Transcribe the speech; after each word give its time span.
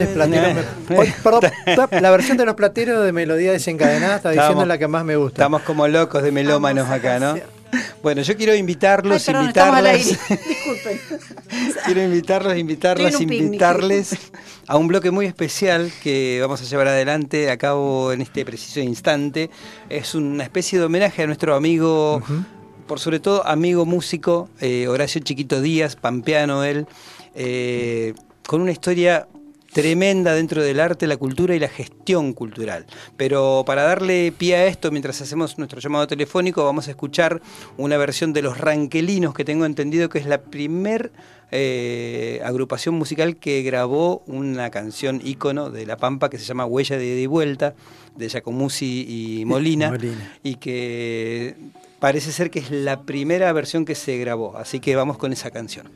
la 0.16 2.10
versión 2.10 2.36
de 2.36 2.44
los 2.44 2.56
plateros 2.56 3.04
de 3.04 3.12
Melodía 3.12 3.52
Desencadenada 3.52 4.16
está 4.16 4.30
diciendo 4.32 4.66
la 4.66 4.76
que 4.76 4.88
más 4.88 5.04
me 5.04 5.14
gusta. 5.14 5.42
Estamos 5.42 5.62
como 5.62 5.86
locos 5.86 6.24
de 6.24 6.32
melómanos 6.32 6.90
acá, 6.90 7.20
¿no? 7.20 7.36
Bueno, 8.02 8.22
yo 8.22 8.36
quiero 8.36 8.56
invitarlos, 8.56 9.28
invitarlas. 9.28 10.04
Disculpen. 10.48 11.00
quiero 11.84 12.02
invitarlos, 12.02 12.58
invitarlas, 12.58 13.20
invitarles 13.20 14.16
a 14.66 14.76
un 14.76 14.88
bloque 14.88 15.12
muy 15.12 15.26
especial 15.26 15.92
que 16.02 16.38
vamos 16.40 16.60
a 16.60 16.64
llevar 16.64 16.88
adelante 16.88 17.52
a 17.52 17.56
cabo 17.56 18.10
en 18.10 18.20
este 18.20 18.44
preciso 18.44 18.80
instante. 18.80 19.48
Es 19.90 20.16
una 20.16 20.42
especie 20.42 20.80
de 20.80 20.86
homenaje 20.86 21.22
a 21.22 21.26
nuestro 21.28 21.54
amigo, 21.54 22.20
por 22.88 22.98
sobre 22.98 23.20
todo 23.20 23.46
amigo 23.46 23.86
músico, 23.86 24.48
eh, 24.60 24.88
Horacio 24.88 25.20
Chiquito 25.20 25.60
Díaz, 25.60 25.94
pampeano 25.94 26.64
él, 26.64 26.88
eh, 27.36 28.12
con 28.44 28.60
una 28.60 28.72
historia 28.72 29.28
tremenda 29.74 30.34
dentro 30.34 30.62
del 30.62 30.78
arte, 30.80 31.06
la 31.06 31.16
cultura 31.16 31.54
y 31.54 31.58
la 31.58 31.68
gestión 31.68 32.32
cultural. 32.32 32.86
Pero 33.16 33.64
para 33.66 33.82
darle 33.82 34.32
pie 34.32 34.54
a 34.54 34.66
esto, 34.66 34.90
mientras 34.92 35.20
hacemos 35.20 35.58
nuestro 35.58 35.80
llamado 35.80 36.06
telefónico, 36.06 36.64
vamos 36.64 36.86
a 36.86 36.92
escuchar 36.92 37.42
una 37.76 37.96
versión 37.98 38.32
de 38.32 38.40
Los 38.40 38.56
Ranquelinos, 38.58 39.34
que 39.34 39.44
tengo 39.44 39.66
entendido 39.66 40.08
que 40.08 40.18
es 40.18 40.26
la 40.26 40.42
primer 40.42 41.10
eh, 41.50 42.40
agrupación 42.44 42.94
musical 42.94 43.36
que 43.36 43.62
grabó 43.62 44.22
una 44.26 44.70
canción 44.70 45.20
ícono 45.22 45.70
de 45.70 45.86
La 45.86 45.96
Pampa 45.96 46.30
que 46.30 46.38
se 46.38 46.44
llama 46.44 46.66
Huella 46.66 46.96
de 46.96 47.06
ida 47.06 47.20
y 47.20 47.26
vuelta, 47.26 47.74
de 48.16 48.28
Giacomuzzi 48.28 49.06
y 49.08 49.44
Molina, 49.46 49.98
y 50.44 50.54
que 50.54 51.56
parece 51.98 52.30
ser 52.30 52.50
que 52.50 52.60
es 52.60 52.70
la 52.70 53.02
primera 53.02 53.52
versión 53.52 53.84
que 53.84 53.96
se 53.96 54.16
grabó. 54.18 54.56
Así 54.56 54.78
que 54.78 54.94
vamos 54.94 55.18
con 55.18 55.32
esa 55.32 55.50
canción. 55.50 55.90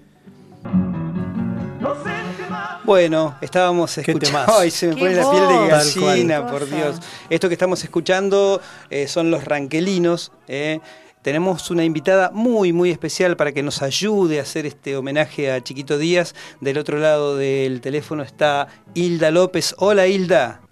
Bueno, 2.89 3.37
estábamos 3.43 3.99
escuchando. 3.99 4.51
Ay, 4.59 4.71
se 4.71 4.87
me 4.87 4.97
pone 4.97 5.15
la 5.15 5.31
piel 5.31 5.47
de 5.47 5.69
gallina, 5.69 6.47
por 6.47 6.65
Dios. 6.65 6.99
Esto 7.29 7.49
que 7.49 7.53
estamos 7.53 7.85
escuchando 7.85 8.63
eh, 8.89 9.07
son 9.09 9.31
los 9.31 9.45
ranquelinos. 9.45 10.33
Eh. 10.47 10.81
Tenemos 11.21 11.71
una 11.71 11.85
invitada 11.85 12.31
muy, 12.33 12.73
muy 12.73 12.91
especial 12.91 13.37
para 13.37 13.53
que 13.53 13.63
nos 13.63 13.83
ayude 13.83 14.39
a 14.39 14.43
hacer 14.43 14.65
este 14.65 14.97
homenaje 14.97 15.53
a 15.53 15.61
Chiquito 15.63 15.99
Díaz. 15.99 16.35
Del 16.63 16.79
otro 16.79 16.97
lado 16.99 17.37
del 17.37 17.83
teléfono 17.83 18.23
está 18.23 18.69
Hilda 18.95 19.31
López. 19.31 19.75
Hola, 19.77 20.07
Hilda. 20.07 20.63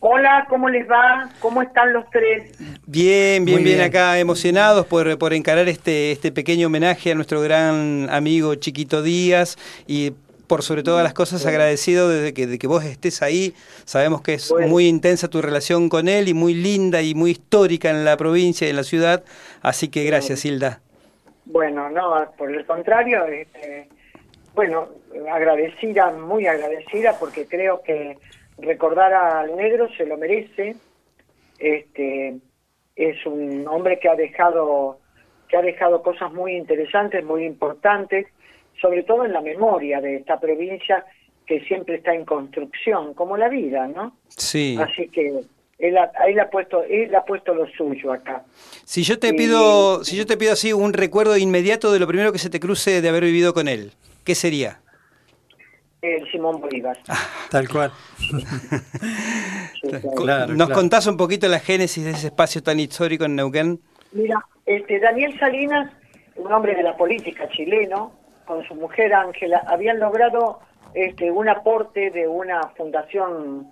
Hola, 0.00 0.46
¿cómo 0.50 0.68
les 0.68 0.86
va? 0.90 1.30
¿Cómo 1.40 1.62
están 1.62 1.94
los 1.94 2.04
tres? 2.10 2.52
Bien, 2.84 3.46
bien, 3.46 3.64
bien, 3.64 3.80
acá 3.80 4.18
emocionados 4.18 4.84
por, 4.84 5.16
por 5.16 5.32
encarar 5.32 5.68
este, 5.68 6.12
este 6.12 6.32
pequeño 6.32 6.66
homenaje 6.66 7.12
a 7.12 7.14
nuestro 7.14 7.40
gran 7.40 8.10
amigo 8.10 8.54
Chiquito 8.56 9.02
Díaz 9.02 9.56
y 9.86 10.12
por 10.50 10.64
sobre 10.64 10.82
todas 10.82 11.04
las 11.04 11.14
cosas 11.14 11.46
agradecido 11.46 12.08
desde 12.08 12.34
que, 12.34 12.48
de 12.48 12.58
que 12.58 12.66
vos 12.66 12.84
estés 12.84 13.22
ahí. 13.22 13.54
Sabemos 13.84 14.20
que 14.20 14.34
es 14.34 14.52
muy 14.66 14.88
intensa 14.88 15.28
tu 15.28 15.40
relación 15.40 15.88
con 15.88 16.08
él 16.08 16.26
y 16.26 16.34
muy 16.34 16.54
linda 16.54 17.02
y 17.02 17.14
muy 17.14 17.30
histórica 17.30 17.88
en 17.88 18.04
la 18.04 18.16
provincia 18.16 18.66
y 18.66 18.70
en 18.70 18.76
la 18.76 18.82
ciudad. 18.82 19.22
Así 19.62 19.92
que 19.92 20.02
gracias, 20.02 20.44
Hilda. 20.44 20.80
Bueno, 21.44 21.88
no, 21.88 22.32
por 22.36 22.50
el 22.50 22.66
contrario, 22.66 23.26
este, 23.26 23.86
bueno, 24.52 24.88
agradecida, 25.32 26.10
muy 26.10 26.48
agradecida, 26.48 27.16
porque 27.20 27.46
creo 27.46 27.82
que 27.84 28.18
recordar 28.58 29.14
al 29.14 29.54
negro 29.54 29.88
se 29.96 30.04
lo 30.04 30.16
merece. 30.16 30.74
Este, 31.60 32.34
es 32.96 33.24
un 33.24 33.68
hombre 33.68 34.00
que 34.00 34.08
ha 34.08 34.16
dejado 34.16 34.98
que 35.46 35.56
ha 35.56 35.62
dejado 35.62 36.02
cosas 36.02 36.32
muy 36.32 36.56
interesantes, 36.56 37.24
muy 37.24 37.44
importantes 37.44 38.26
sobre 38.80 39.02
todo 39.02 39.24
en 39.24 39.32
la 39.32 39.40
memoria 39.40 40.00
de 40.00 40.16
esta 40.16 40.38
provincia 40.38 41.04
que 41.46 41.60
siempre 41.64 41.96
está 41.96 42.14
en 42.14 42.24
construcción, 42.24 43.14
como 43.14 43.36
la 43.36 43.48
vida, 43.48 43.88
¿no? 43.88 44.16
Sí. 44.28 44.78
Así 44.80 45.08
que 45.08 45.40
él 45.78 45.98
ha, 45.98 46.10
él 46.28 46.38
ha 46.38 46.48
puesto 46.48 46.82
él 46.84 47.14
ha 47.14 47.24
puesto 47.24 47.54
lo 47.54 47.66
suyo 47.68 48.12
acá. 48.12 48.44
Si 48.84 49.02
yo 49.02 49.18
te 49.18 49.32
pido 49.34 50.04
si 50.04 50.16
yo 50.16 50.26
te 50.26 50.36
pido 50.36 50.52
así 50.52 50.72
un 50.72 50.92
recuerdo 50.92 51.36
inmediato 51.36 51.92
de 51.92 51.98
lo 51.98 52.06
primero 52.06 52.32
que 52.32 52.38
se 52.38 52.50
te 52.50 52.60
cruce 52.60 53.00
de 53.00 53.08
haber 53.08 53.24
vivido 53.24 53.54
con 53.54 53.66
él, 53.66 53.92
¿qué 54.24 54.34
sería? 54.34 54.80
El 56.02 56.30
Simón 56.30 56.60
Bolívar. 56.60 56.96
tal 57.50 57.68
cual. 57.68 57.92
¿Nos 60.56 60.70
contás 60.70 61.06
un 61.06 61.16
poquito 61.16 61.48
la 61.48 61.58
génesis 61.58 62.04
de 62.04 62.12
ese 62.12 62.28
espacio 62.28 62.62
tan 62.62 62.80
histórico 62.80 63.24
en 63.24 63.36
Neuquén? 63.36 63.80
Mira, 64.12 64.44
este 64.66 64.98
Daniel 64.98 65.38
Salinas, 65.38 65.92
un 66.36 66.50
hombre 66.52 66.74
de 66.74 66.82
la 66.82 66.96
política 66.96 67.48
chileno, 67.50 68.12
con 68.50 68.66
su 68.66 68.74
mujer 68.74 69.14
Ángela, 69.14 69.62
habían 69.68 70.00
logrado 70.00 70.58
este, 70.92 71.30
un 71.30 71.48
aporte 71.48 72.10
de 72.10 72.26
una 72.26 72.60
fundación 72.76 73.70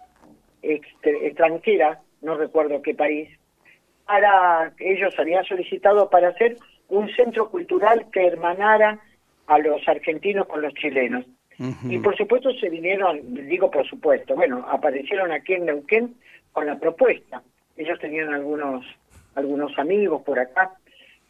extranjera, 0.63 2.01
no 2.23 2.37
recuerdo 2.37 2.81
qué 2.81 2.95
país, 2.95 3.29
para 4.07 4.73
ellos 4.79 5.13
habían 5.19 5.45
solicitado 5.47 6.09
para 6.09 6.29
hacer 6.29 6.59
un 6.91 7.09
centro 7.09 7.51
cultural 7.51 8.07
que 8.13 8.25
hermanara 8.25 9.01
a 9.49 9.59
los 9.59 9.81
argentinos 9.89 10.47
con 10.47 10.63
los 10.63 10.73
chilenos. 10.75 11.27
Y 11.89 11.99
por 11.99 12.17
supuesto 12.17 12.53
se 12.53 12.71
vinieron, 12.71 13.35
digo 13.49 13.73
por 13.73 13.85
supuesto, 13.85 14.37
bueno, 14.37 14.65
aparecieron 14.71 15.33
aquí 15.33 15.55
en 15.55 15.67
Neuquén 15.67 16.15
con 16.53 16.67
la 16.67 16.79
propuesta. 16.79 17.43
Ellos 17.77 17.99
tenían 17.99 18.33
algunos 18.33 18.87
algunos 19.35 19.77
amigos 19.77 20.23
por 20.23 20.39
acá, 20.39 20.71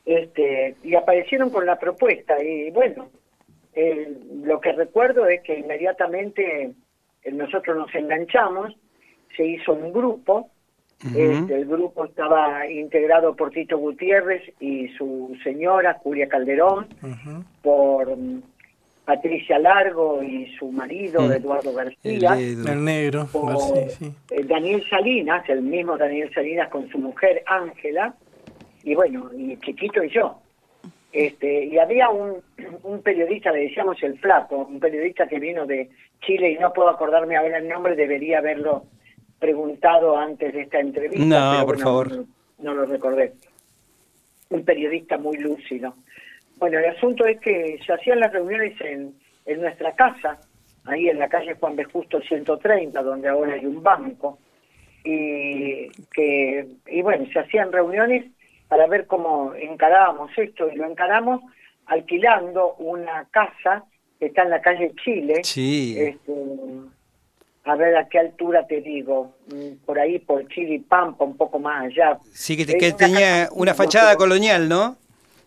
este, 0.04 0.76
y 0.84 0.94
aparecieron 0.94 1.48
con 1.48 1.64
la 1.64 1.78
propuesta 1.78 2.42
y 2.42 2.70
bueno, 2.70 3.08
lo 4.44 4.60
que 4.60 4.72
recuerdo 4.72 5.26
es 5.26 5.42
que 5.42 5.58
inmediatamente 5.58 6.72
eh, 7.22 7.32
nosotros 7.32 7.76
nos 7.76 7.94
enganchamos, 7.94 8.74
se 9.36 9.46
hizo 9.46 9.72
un 9.72 9.92
grupo, 9.92 10.50
este, 11.00 11.54
el 11.54 11.66
grupo 11.66 12.06
estaba 12.06 12.68
integrado 12.68 13.36
por 13.36 13.52
Tito 13.52 13.78
Gutiérrez 13.78 14.42
y 14.58 14.88
su 14.98 15.36
señora 15.44 15.94
Julia 16.02 16.28
Calderón, 16.28 16.88
por 17.62 18.16
Patricia 19.04 19.60
Largo 19.60 20.24
y 20.24 20.52
su 20.58 20.72
marido 20.72 21.22
mm. 21.22 21.32
Eduardo 21.32 21.72
García, 21.72 22.36
el, 22.36 22.84
negro, 22.84 23.28
eh, 23.76 24.44
Daniel 24.44 24.84
Salinas, 24.90 25.48
el 25.48 25.62
mismo 25.62 25.96
Daniel 25.96 26.30
Salinas 26.34 26.68
con 26.68 26.88
su 26.90 26.98
mujer 26.98 27.44
Ángela, 27.46 28.14
y 28.82 28.94
bueno, 28.94 29.30
y 29.36 29.56
Chiquito 29.58 30.02
y 30.02 30.10
yo. 30.10 30.40
Este, 31.18 31.64
y 31.64 31.76
había 31.78 32.10
un, 32.10 32.36
un, 32.84 33.02
periodista, 33.02 33.50
le 33.50 33.62
decíamos 33.62 34.00
el 34.04 34.16
flaco, 34.20 34.58
un 34.58 34.78
periodista 34.78 35.26
que 35.26 35.40
vino 35.40 35.66
de 35.66 35.90
Chile 36.20 36.52
y 36.52 36.58
no 36.58 36.72
puedo 36.72 36.88
acordarme 36.90 37.36
ahora 37.36 37.58
el 37.58 37.66
nombre, 37.66 37.96
debería 37.96 38.38
haberlo 38.38 38.84
preguntado 39.40 40.16
antes 40.16 40.52
de 40.52 40.60
esta 40.60 40.78
entrevista. 40.78 41.24
No, 41.58 41.66
por 41.66 41.80
favor. 41.80 42.24
No, 42.60 42.72
lo 42.72 42.86
recordé. 42.86 43.32
Un 44.50 44.64
periodista 44.64 45.18
muy 45.18 45.38
lúcido. 45.38 45.92
Bueno, 46.56 46.78
el 46.78 46.84
asunto 46.84 47.26
es 47.26 47.40
que 47.40 47.80
se 47.84 47.92
hacían 47.92 48.20
las 48.20 48.32
reuniones 48.32 48.80
en, 48.80 49.12
en 49.44 49.60
nuestra 49.60 49.96
casa, 49.96 50.38
ahí 50.84 51.08
en 51.08 51.18
la 51.18 51.28
calle 51.28 51.54
Juan 51.54 51.74
B. 51.74 51.82
Justo 51.82 52.20
130, 52.20 53.02
donde 53.02 53.26
ahora 53.26 53.54
hay 53.54 53.66
un 53.66 53.82
banco, 53.82 54.38
y 55.02 55.88
que 56.14 56.64
y 56.86 57.02
bueno, 57.02 57.26
se 57.32 57.40
hacían 57.40 57.72
reuniones 57.72 58.24
para 58.68 58.86
ver 58.86 59.06
cómo 59.06 59.54
encarábamos 59.54 60.30
esto 60.36 60.68
y 60.70 60.76
lo 60.76 60.86
encaramos 60.86 61.42
alquilando 61.86 62.74
una 62.74 63.26
casa 63.30 63.84
que 64.18 64.26
está 64.26 64.42
en 64.42 64.50
la 64.50 64.60
calle 64.60 64.92
Chile. 65.02 65.40
Sí. 65.42 65.96
Este, 65.98 66.32
a 67.64 67.76
ver 67.76 67.96
a 67.96 68.08
qué 68.08 68.18
altura 68.18 68.66
te 68.66 68.80
digo, 68.80 69.34
por 69.84 69.98
ahí 69.98 70.18
por 70.18 70.46
Chile 70.48 70.74
y 70.74 70.78
Pampa, 70.78 71.24
un 71.24 71.36
poco 71.36 71.58
más 71.58 71.84
allá. 71.84 72.18
Sí, 72.32 72.56
que, 72.56 72.92
tenía 72.92 73.48
una 73.52 73.74
fachada 73.74 74.16
colonial, 74.16 74.68
¿no? 74.68 74.96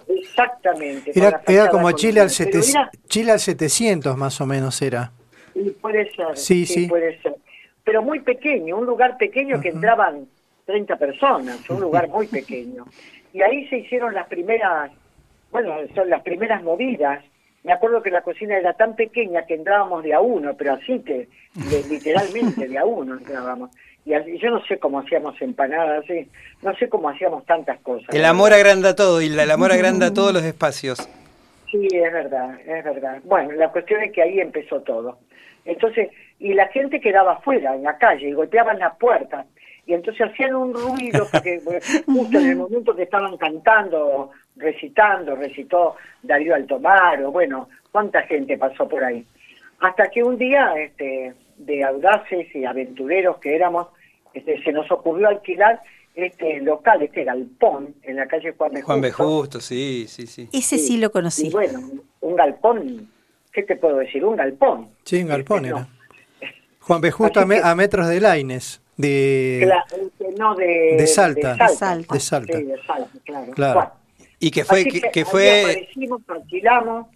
Exactamente. 0.07 1.11
Era, 1.15 1.69
como 1.69 1.91
Chile 1.93 2.21
al, 2.21 2.29
Chile 2.29 3.31
al 3.31 3.39
700 3.39 4.17
más 4.17 4.39
o 4.39 4.45
menos 4.45 4.81
era. 4.81 5.11
Sí, 5.53 5.75
puede 5.81 6.11
ser. 6.11 6.37
Sí, 6.37 6.65
sí, 6.65 6.87
puede 6.87 7.19
ser. 7.21 7.35
Pero 7.83 8.03
muy 8.03 8.19
pequeño, 8.19 8.77
un 8.77 8.85
lugar 8.85 9.17
pequeño 9.17 9.59
que 9.59 9.69
entraban 9.69 10.27
30 10.71 10.95
personas, 10.95 11.69
un 11.69 11.81
lugar 11.81 12.07
muy 12.07 12.27
pequeño. 12.27 12.85
Y 13.33 13.41
ahí 13.41 13.67
se 13.67 13.79
hicieron 13.79 14.13
las 14.13 14.27
primeras, 14.27 14.89
bueno, 15.51 15.75
son 15.93 16.09
las 16.09 16.21
primeras 16.21 16.63
movidas. 16.63 17.23
Me 17.63 17.73
acuerdo 17.73 18.01
que 18.01 18.09
la 18.09 18.21
cocina 18.21 18.57
era 18.57 18.73
tan 18.73 18.95
pequeña 18.95 19.45
que 19.45 19.55
entrábamos 19.55 20.03
de 20.03 20.13
a 20.13 20.21
uno, 20.21 20.55
pero 20.57 20.73
así 20.73 20.99
que 20.99 21.27
literalmente 21.89 22.67
de 22.67 22.77
a 22.77 22.85
uno 22.85 23.17
entrábamos. 23.17 23.69
Y 24.05 24.11
yo 24.39 24.49
no 24.49 24.65
sé 24.65 24.79
cómo 24.79 24.99
hacíamos 24.99 25.39
empanadas, 25.41 26.05
no 26.61 26.73
sé 26.75 26.89
cómo 26.89 27.09
hacíamos 27.09 27.45
tantas 27.45 27.79
cosas. 27.81 28.15
El 28.15 28.25
amor 28.25 28.53
agranda 28.53 28.95
todo, 28.95 29.21
y 29.21 29.27
el 29.27 29.51
amor 29.51 29.73
agranda 29.73 30.13
todos 30.13 30.33
los 30.33 30.43
espacios. 30.43 31.07
Sí, 31.69 31.87
es 31.91 32.11
verdad, 32.13 32.59
es 32.61 32.83
verdad. 32.83 33.19
Bueno, 33.25 33.51
la 33.51 33.69
cuestión 33.69 34.01
es 34.01 34.11
que 34.11 34.21
ahí 34.21 34.39
empezó 34.39 34.81
todo. 34.81 35.19
Entonces, 35.65 36.09
y 36.39 36.53
la 36.53 36.67
gente 36.69 36.99
quedaba 36.99 37.33
afuera, 37.33 37.75
en 37.75 37.83
la 37.83 37.97
calle, 37.97 38.29
y 38.29 38.33
golpeaban 38.33 38.79
las 38.79 38.95
puertas 38.97 39.45
y 39.85 39.93
entonces 39.93 40.29
hacían 40.29 40.55
un 40.55 40.73
ruido 40.73 41.27
porque 41.31 41.59
justo 42.05 42.37
en 42.37 42.49
el 42.49 42.55
momento 42.57 42.95
que 42.95 43.03
estaban 43.03 43.37
cantando, 43.37 44.31
recitando, 44.55 45.35
recitó 45.35 45.95
Darío 46.21 46.55
Altomaro, 46.55 47.31
bueno, 47.31 47.67
cuánta 47.91 48.21
gente 48.23 48.57
pasó 48.57 48.87
por 48.87 49.03
ahí. 49.03 49.25
Hasta 49.79 50.09
que 50.09 50.23
un 50.23 50.37
día, 50.37 50.73
este, 50.77 51.33
de 51.57 51.83
audaces 51.83 52.53
y 52.55 52.65
aventureros 52.65 53.37
que 53.39 53.55
éramos, 53.55 53.87
este, 54.33 54.61
se 54.63 54.71
nos 54.71 54.89
ocurrió 54.91 55.27
alquilar 55.27 55.81
este 56.15 56.61
local, 56.61 57.01
este 57.01 57.23
galpón, 57.23 57.95
en 58.03 58.17
la 58.17 58.27
calle 58.27 58.53
Juan 58.57 58.73
B. 58.73 58.81
Juan 58.81 59.01
B. 59.01 59.11
Justo, 59.11 59.59
sí, 59.59 60.05
sí, 60.07 60.27
sí. 60.27 60.49
Ese 60.51 60.77
sí, 60.77 60.97
lo 60.97 61.11
conocí. 61.11 61.47
Y 61.47 61.51
bueno, 61.51 61.79
un 62.21 62.35
galpón, 62.35 63.09
¿qué 63.51 63.63
te 63.63 63.75
puedo 63.75 63.97
decir? 63.97 64.23
Un 64.25 64.35
galpón. 64.35 64.89
Sí, 65.03 65.21
un 65.21 65.29
galpón 65.29 65.65
este, 65.65 65.77
era. 65.77 65.87
Juan 66.81 67.01
B. 67.01 67.11
Justo 67.11 67.39
a, 67.39 67.75
metros 67.75 68.07
de 68.07 68.19
Laines, 68.19 68.81
de, 69.01 69.73
no, 70.37 70.55
de, 70.55 70.95
de, 70.97 71.07
Salta. 71.07 71.55
De 71.55 71.67
Salta. 71.69 72.13
De 72.13 72.19
Salta. 72.19 72.57
Sí, 72.57 72.63
de 72.63 72.81
Salta, 72.83 73.19
claro. 73.25 73.51
claro. 73.53 73.91
Y 74.39 74.51
que 74.51 74.63
fue... 74.63 74.85
que, 74.85 75.01
que 75.01 75.25
fue... 75.25 75.61
Aparecimos, 75.61 76.21
alquilamos, 76.27 77.07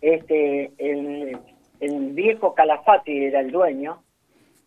este, 0.00 0.72
el, 0.78 1.38
el 1.80 2.10
viejo 2.10 2.54
Calafati 2.54 3.24
era 3.24 3.40
el 3.40 3.50
dueño, 3.50 4.02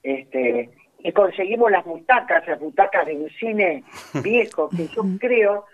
este 0.03 0.69
y 1.03 1.11
conseguimos 1.13 1.71
las 1.71 1.83
butacas, 1.83 2.47
las 2.47 2.59
butacas 2.59 3.05
de 3.05 3.15
un 3.15 3.29
cine 3.31 3.83
viejo, 4.23 4.69
que 4.69 4.87
yo 4.87 5.03
creo 5.19 5.65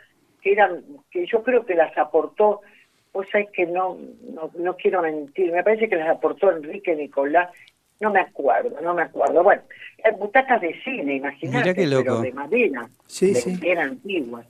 que 0.41 0.53
eran, 0.53 0.83
que 1.11 1.25
yo 1.25 1.43
creo 1.43 1.65
que 1.65 1.75
las 1.75 1.97
aportó, 1.97 2.61
vos 3.13 3.27
sabés 3.31 3.49
que 3.51 3.65
no, 3.65 3.97
no, 4.57 4.75
quiero 4.77 5.01
mentir, 5.01 5.51
me 5.51 5.63
parece 5.63 5.89
que 5.89 5.95
las 5.95 6.09
aportó 6.09 6.51
Enrique 6.51 6.95
Nicolás, 6.95 7.49
no 7.99 8.11
me 8.11 8.21
acuerdo, 8.21 8.79
no 8.81 8.93
me 8.93 9.03
acuerdo. 9.03 9.43
Bueno, 9.43 9.61
butacas 10.17 10.61
de 10.61 10.79
cine, 10.83 11.15
imagínate, 11.15 11.73
pero 11.73 12.21
de 12.21 12.31
madera, 12.31 12.87
sí, 13.07 13.33
eran 13.63 13.89
antiguas. 13.91 14.45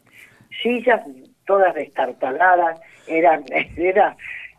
Sillas 0.62 1.02
todas 1.46 1.74
destartaladas, 1.76 2.80
eran, 3.08 3.44
era 3.78 4.16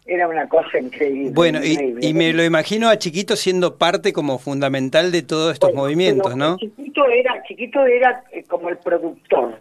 era 0.09 0.27
una 0.27 0.49
cosa 0.49 0.79
increíble. 0.79 1.33
Bueno, 1.35 1.61
y, 1.63 2.15
me 2.15 2.33
lo 2.33 2.43
imagino 2.43 2.89
a 2.89 2.97
Chiquito 2.97 3.37
siendo 3.37 3.77
parte 3.77 4.15
como 4.15 4.39
fundamental 4.39 5.13
de 5.13 5.23
todos 5.23 5.53
estos 5.53 5.75
movimientos, 5.75 6.35
¿no? 6.35 6.57
Chiquito 6.57 7.07
era, 7.07 7.43
Chiquito 7.43 7.85
era 7.85 8.25
eh, 8.33 8.43
como 8.45 8.71
el 8.71 8.79
productor. 8.79 9.61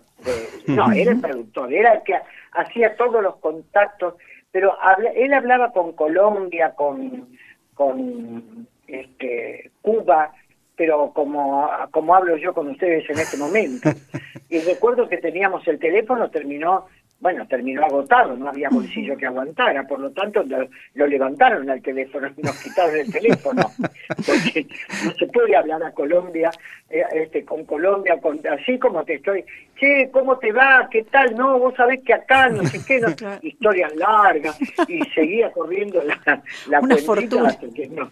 no, 0.68 0.92
era 0.94 1.12
el 1.12 1.20
productor, 1.20 1.74
era 1.74 1.96
el 1.96 2.04
que 2.04 2.14
hacía 2.54 2.96
todos 2.96 3.22
los 3.22 3.36
contactos, 3.38 4.16
pero 4.52 4.74
él 5.16 5.34
hablaba 5.34 5.74
con 5.74 5.92
Colombia, 5.92 6.74
con, 6.76 7.28
con 7.74 8.68
este, 8.88 9.72
Cuba, 9.82 10.32
pero 10.76 11.12
como, 11.14 11.70
como 11.92 12.16
hablo 12.16 12.38
yo 12.38 12.54
con 12.54 12.70
ustedes 12.70 13.10
en 13.10 13.20
este 13.20 13.38
momento. 13.38 13.90
y 14.50 14.60
recuerdo 14.60 15.10
que 15.10 15.18
teníamos 15.18 15.68
el 15.68 15.80
teléfono, 15.80 16.30
terminó 16.30 16.88
bueno, 17.20 17.48
terminó 17.48 17.84
agotado, 17.84 18.36
no 18.36 18.50
había 18.50 18.70
bolsillo 18.70 19.18
que 19.18 19.26
aguantara, 19.26 19.88
por 19.88 20.00
lo 20.00 20.12
tanto 20.12 20.44
lo, 20.44 21.08
levantaron 21.08 21.68
al 21.68 21.82
teléfono 21.82 22.30
y 22.38 22.42
nos 22.44 22.56
quitaron 22.62 22.96
el 22.96 23.12
teléfono, 23.12 23.72
porque 24.26 24.68
no 25.04 25.12
se 25.14 25.26
puede 25.28 25.56
hablar 25.56 25.82
a 25.84 25.92
Colombia, 25.92 26.52
eh, 26.90 27.04
este, 27.14 27.44
con 27.44 27.66
Colombia, 27.66 28.20
con, 28.22 28.40
así 28.48 28.78
como 28.78 29.04
te 29.04 29.16
estoy, 29.16 29.44
che, 29.80 30.10
¿cómo 30.12 30.38
te 30.38 30.52
va? 30.52 30.88
¿Qué 30.92 31.06
tal? 31.06 31.36
No, 31.36 31.58
vos 31.58 31.74
sabés 31.76 32.04
que 32.04 32.14
acá, 32.14 32.50
no 32.50 32.64
sé 32.66 32.86
qué, 32.86 33.00
no, 33.00 33.08
historias 33.42 33.96
largas, 33.96 34.60
y 34.88 35.02
seguía 35.16 35.52
corriendo 35.52 36.04
la, 36.04 36.44
la 36.70 36.80
Una 36.80 36.98
fortuna. 36.98 37.50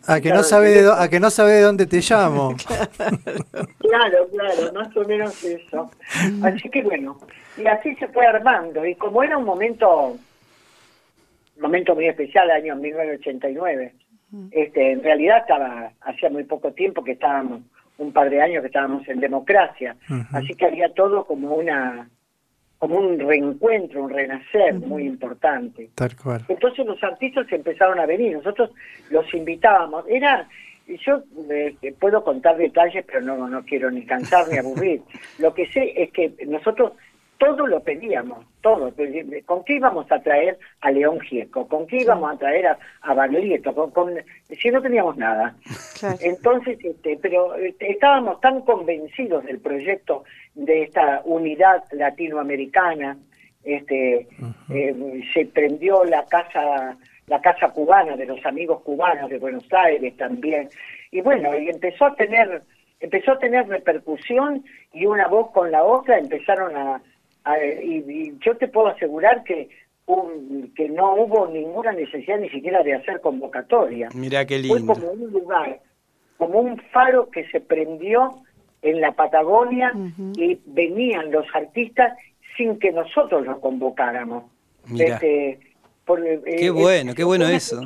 a, 0.07 0.19
que 0.19 0.29
no 0.31 0.41
sabe 0.41 0.81
de, 0.81 0.91
a 0.91 1.07
que 1.09 1.19
no 1.19 1.29
sabe 1.29 1.53
de 1.53 1.61
dónde 1.61 1.85
te 1.85 2.01
llamo. 2.01 2.55
claro, 3.77 4.27
claro, 4.31 4.73
más 4.73 4.97
o 4.97 5.03
menos 5.05 5.43
eso. 5.43 5.91
Así 6.43 6.69
que 6.69 6.81
bueno, 6.81 7.19
y 7.57 7.67
así 7.67 7.95
se 7.95 8.07
fue 8.07 8.25
armando. 8.25 8.85
Y 8.85 8.95
como 8.95 9.23
era 9.23 9.37
un 9.37 9.45
momento, 9.45 10.17
un 11.55 11.61
momento 11.61 11.95
muy 11.95 12.07
especial, 12.07 12.51
año 12.51 12.75
1989, 12.75 13.93
este, 14.51 14.91
en 14.91 15.03
realidad 15.03 15.39
estaba, 15.39 15.91
hacía 16.01 16.29
muy 16.29 16.43
poco 16.43 16.71
tiempo 16.73 17.03
que 17.03 17.13
estábamos, 17.13 17.61
un 17.97 18.11
par 18.11 18.29
de 18.29 18.41
años 18.41 18.61
que 18.61 18.67
estábamos 18.67 19.07
en 19.07 19.21
democracia, 19.21 19.95
así 20.33 20.53
que 20.55 20.65
había 20.65 20.93
todo 20.93 21.25
como 21.25 21.55
una 21.55 22.09
como 22.77 22.99
un 22.99 23.17
reencuentro, 23.17 24.03
un 24.03 24.09
renacer 24.09 24.73
muy 24.75 25.07
importante. 25.07 25.89
Entonces 26.49 26.85
los 26.85 27.01
artistas 27.01 27.47
empezaron 27.49 27.99
a 27.99 28.05
venir, 28.05 28.33
nosotros 28.33 28.69
los 29.09 29.33
invitábamos, 29.33 30.05
era 30.09 30.45
yo 30.87 31.23
eh, 31.49 31.75
puedo 31.99 32.23
contar 32.23 32.57
detalles, 32.57 33.03
pero 33.05 33.21
no, 33.21 33.47
no 33.47 33.63
quiero 33.63 33.89
ni 33.89 34.05
cansar 34.05 34.47
ni 34.49 34.57
aburrir. 34.57 35.01
Lo 35.39 35.53
que 35.53 35.65
sé 35.67 35.93
es 35.95 36.11
que 36.11 36.33
nosotros 36.45 36.93
todo 37.37 37.67
lo 37.67 37.81
pedíamos, 37.81 38.45
todo. 38.61 38.91
¿Con 39.45 39.63
qué 39.63 39.75
íbamos 39.75 40.11
a 40.11 40.21
traer 40.21 40.57
a 40.81 40.91
León 40.91 41.19
Gieco? 41.19 41.67
¿Con 41.67 41.85
qué 41.87 41.97
íbamos 41.97 42.33
a 42.33 42.37
traer 42.37 42.67
a, 42.67 42.77
a 43.01 43.29
Con, 43.91 44.13
si 44.49 44.69
no 44.69 44.81
teníamos 44.81 45.17
nada. 45.17 45.55
Entonces, 46.21 46.77
este, 46.83 47.17
pero 47.21 47.55
este, 47.55 47.91
estábamos 47.91 48.39
tan 48.41 48.61
convencidos 48.61 49.45
del 49.45 49.59
proyecto 49.59 50.23
de 50.53 50.83
esta 50.83 51.21
unidad 51.25 51.83
latinoamericana, 51.91 53.17
este, 53.63 54.27
eh, 54.69 55.23
se 55.33 55.45
prendió 55.47 56.03
la 56.05 56.25
casa 56.25 56.97
la 57.27 57.41
casa 57.41 57.69
cubana 57.69 58.15
de 58.15 58.27
los 58.27 58.45
amigos 58.45 58.81
cubanos 58.83 59.31
de 59.31 59.39
Buenos 59.39 59.65
Aires 59.73 60.15
también 60.15 60.69
y 61.09 61.21
bueno 61.21 61.57
y 61.57 61.69
empezó 61.69 62.05
a 62.05 62.15
tener 62.15 62.61
empezó 62.99 63.31
a 63.31 63.39
tener 63.39 63.67
repercusión 63.67 64.63
y 64.93 65.07
una 65.07 65.27
voz 65.27 65.51
con 65.51 65.71
la 65.71 65.83
otra 65.83 66.19
empezaron 66.19 66.75
a, 66.77 67.01
y, 67.83 68.33
yo 68.39 68.57
te 68.57 68.67
puedo 68.67 68.87
asegurar 68.87 69.43
que 69.43 69.69
que 70.75 70.87
no 70.89 71.15
hubo 71.15 71.47
ninguna 71.47 71.91
necesidad 71.91 72.37
ni 72.37 72.49
siquiera 72.49 72.83
de 72.83 72.93
hacer 72.93 73.21
convocatoria. 73.21 74.09
Mira 74.13 74.45
qué 74.45 74.59
lindo. 74.59 74.93
Fue 74.93 75.01
como 75.01 75.13
un 75.13 75.31
lugar, 75.31 75.79
como 76.37 76.59
un 76.59 76.77
faro 76.91 77.29
que 77.31 77.47
se 77.49 77.59
prendió 77.59 78.35
en 78.83 79.01
la 79.01 79.13
Patagonia 79.13 79.93
y 80.37 80.59
venían 80.65 81.31
los 81.31 81.47
artistas 81.55 82.15
sin 82.55 82.77
que 82.77 82.91
nosotros 82.91 83.45
los 83.45 83.57
convocáramos. 83.59 84.43
Este, 84.93 85.49
eh, 85.49 86.55
qué 86.59 86.69
bueno, 86.69 87.15
qué 87.15 87.23
bueno 87.23 87.47
eso. 87.47 87.81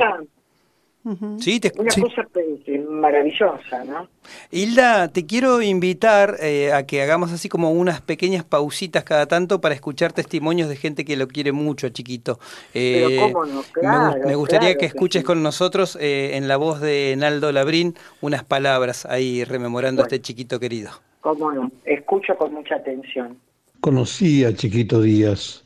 Sí, 1.40 1.62
te 1.62 1.72
Una 1.78 1.90
cosa 1.90 2.28
pues, 2.31 2.46
maravillosa, 2.90 3.86
¿no? 3.86 4.10
Hilda, 4.51 5.07
te 5.07 5.25
quiero 5.25 5.62
invitar 5.62 6.36
eh, 6.42 6.74
a 6.74 6.86
que 6.86 7.01
hagamos 7.01 7.31
así 7.31 7.48
como 7.48 7.72
unas 7.72 8.01
pequeñas 8.01 8.44
pausitas 8.44 9.06
cada 9.06 9.25
tanto 9.25 9.62
para 9.62 9.74
escuchar 9.74 10.12
testimonios 10.12 10.68
de 10.68 10.75
gente 10.75 11.06
que 11.06 11.16
lo 11.16 11.28
quiere 11.28 11.54
mucho, 11.54 11.88
chiquito. 11.90 12.40
Eh, 12.74 13.18
cómo 13.31 13.46
no, 13.46 13.63
claro, 13.72 14.28
me, 14.28 14.36
gustaría 14.36 14.75
que 14.75 14.86
escuches 14.86 15.24
con 15.24 15.42
nosotros 15.42 15.98
eh, 16.01 16.31
en 16.36 16.50
la 16.50 16.57
voz 16.57 16.81
de 16.81 17.16
Naldo 17.18 17.52
Labrín 17.54 17.95
unas 18.22 18.44
palabras 18.44 19.06
ahí 19.06 19.45
rememorando 19.45 20.02
a 20.02 20.06
este 20.06 20.22
chiquito 20.22 20.60
querido. 20.60 20.92
Cómo 21.22 21.52
no, 21.52 21.71
escucho 21.85 22.35
con 22.35 22.54
mucha 22.54 22.76
atención. 22.76 23.38
Conocí 23.80 24.44
a 24.44 24.54
Chiquito 24.54 25.02
Díaz 25.02 25.64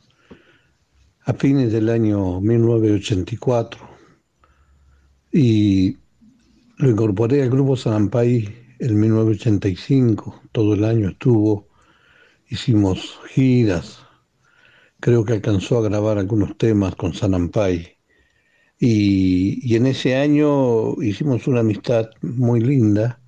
a 1.26 1.32
fines 1.32 1.72
del 1.72 1.88
año 1.88 2.40
1984 2.40 3.93
y 5.34 5.98
lo 6.78 6.90
incorporé 6.90 7.42
al 7.42 7.50
grupo 7.50 7.76
Sanampay 7.76 8.48
en 8.78 9.00
1985, 9.00 10.42
todo 10.52 10.74
el 10.74 10.84
año 10.84 11.08
estuvo, 11.08 11.68
hicimos 12.48 13.18
giras, 13.30 13.98
creo 15.00 15.24
que 15.24 15.32
alcanzó 15.32 15.78
a 15.78 15.82
grabar 15.82 16.18
algunos 16.18 16.56
temas 16.56 16.94
con 16.94 17.14
Sanampay. 17.14 17.96
Y, 18.78 19.58
y 19.62 19.76
en 19.76 19.86
ese 19.86 20.14
año 20.14 21.02
hicimos 21.02 21.48
una 21.48 21.60
amistad 21.60 22.10
muy 22.22 22.60
linda. 22.60 23.20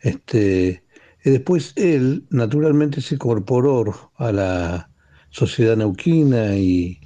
Este, 0.00 0.84
y 1.24 1.30
después 1.30 1.72
él 1.76 2.26
naturalmente 2.30 3.00
se 3.00 3.14
incorporó 3.14 4.12
a 4.16 4.32
la 4.32 4.90
sociedad 5.30 5.78
neuquina 5.78 6.56
y, 6.58 7.00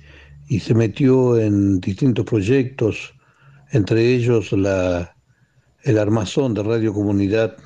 y 0.48 0.60
se 0.60 0.74
metió 0.74 1.38
en 1.38 1.80
distintos 1.80 2.24
proyectos 2.26 3.15
entre 3.70 4.14
ellos 4.14 4.52
la, 4.52 5.16
el 5.82 5.98
armazón 5.98 6.54
de 6.54 6.62
Radio 6.62 6.92
Comunidad 6.92 7.56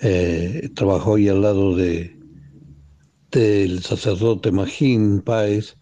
eh, 0.00 0.70
trabajó 0.74 1.16
ahí 1.16 1.28
al 1.28 1.42
lado 1.42 1.74
de 1.74 2.16
del 3.30 3.82
sacerdote 3.82 4.50
Magín 4.50 5.20
Páez, 5.20 5.76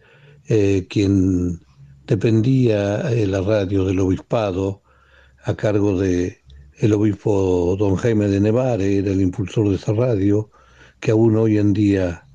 eh, 0.48 0.86
quien 0.88 1.60
dependía 2.06 2.98
de 2.98 3.26
la 3.26 3.40
radio 3.42 3.84
del 3.84 4.00
obispado 4.00 4.82
a 5.44 5.54
cargo 5.54 5.98
de 5.98 6.38
el 6.78 6.92
obispo 6.92 7.76
don 7.78 7.96
Jaime 7.96 8.26
de 8.28 8.40
Nevare, 8.40 8.98
era 8.98 9.12
el 9.12 9.20
impulsor 9.20 9.68
de 9.68 9.76
esa 9.76 9.92
radio, 9.92 10.50
que 11.00 11.12
aún 11.12 11.36
hoy 11.36 11.58
en 11.58 11.72
día 11.72 12.26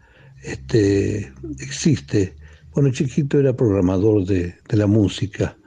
este, 0.44 1.34
existe. 1.60 2.36
Bueno, 2.74 2.92
Chiquito 2.92 3.40
era 3.40 3.56
programador 3.56 4.26
de, 4.26 4.56
la 4.70 4.88
música. 4.88 5.58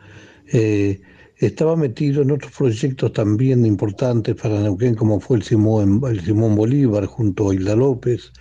Eh, 0.53 1.01
estaba 1.47 1.75
metido 1.75 2.23
en 2.23 2.31
otros 2.31 2.53
proyectos 2.53 3.13
también 3.13 3.67
importantes 3.67 4.37
para 4.37 4.61
Neuquén, 4.61 4.95
como 4.95 5.19
fue 5.19 5.39
el 5.39 5.43
Simón, 5.43 6.01
Bolívar 6.01 7.07
junto 7.07 7.51
a 7.51 7.55
Hilda 7.55 7.75
López. 7.75 8.33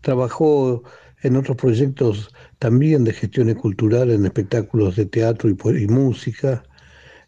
Trabajó 0.00 0.82
en 1.22 1.36
otros 1.36 1.58
proyectos 1.58 2.32
también 2.58 3.04
de 3.04 3.12
gestiones 3.12 3.56
culturales, 3.56 4.18
en 4.18 4.24
espectáculos 4.24 4.96
de 4.96 5.04
teatro 5.04 5.50
y, 5.50 5.86
música. 5.86 6.62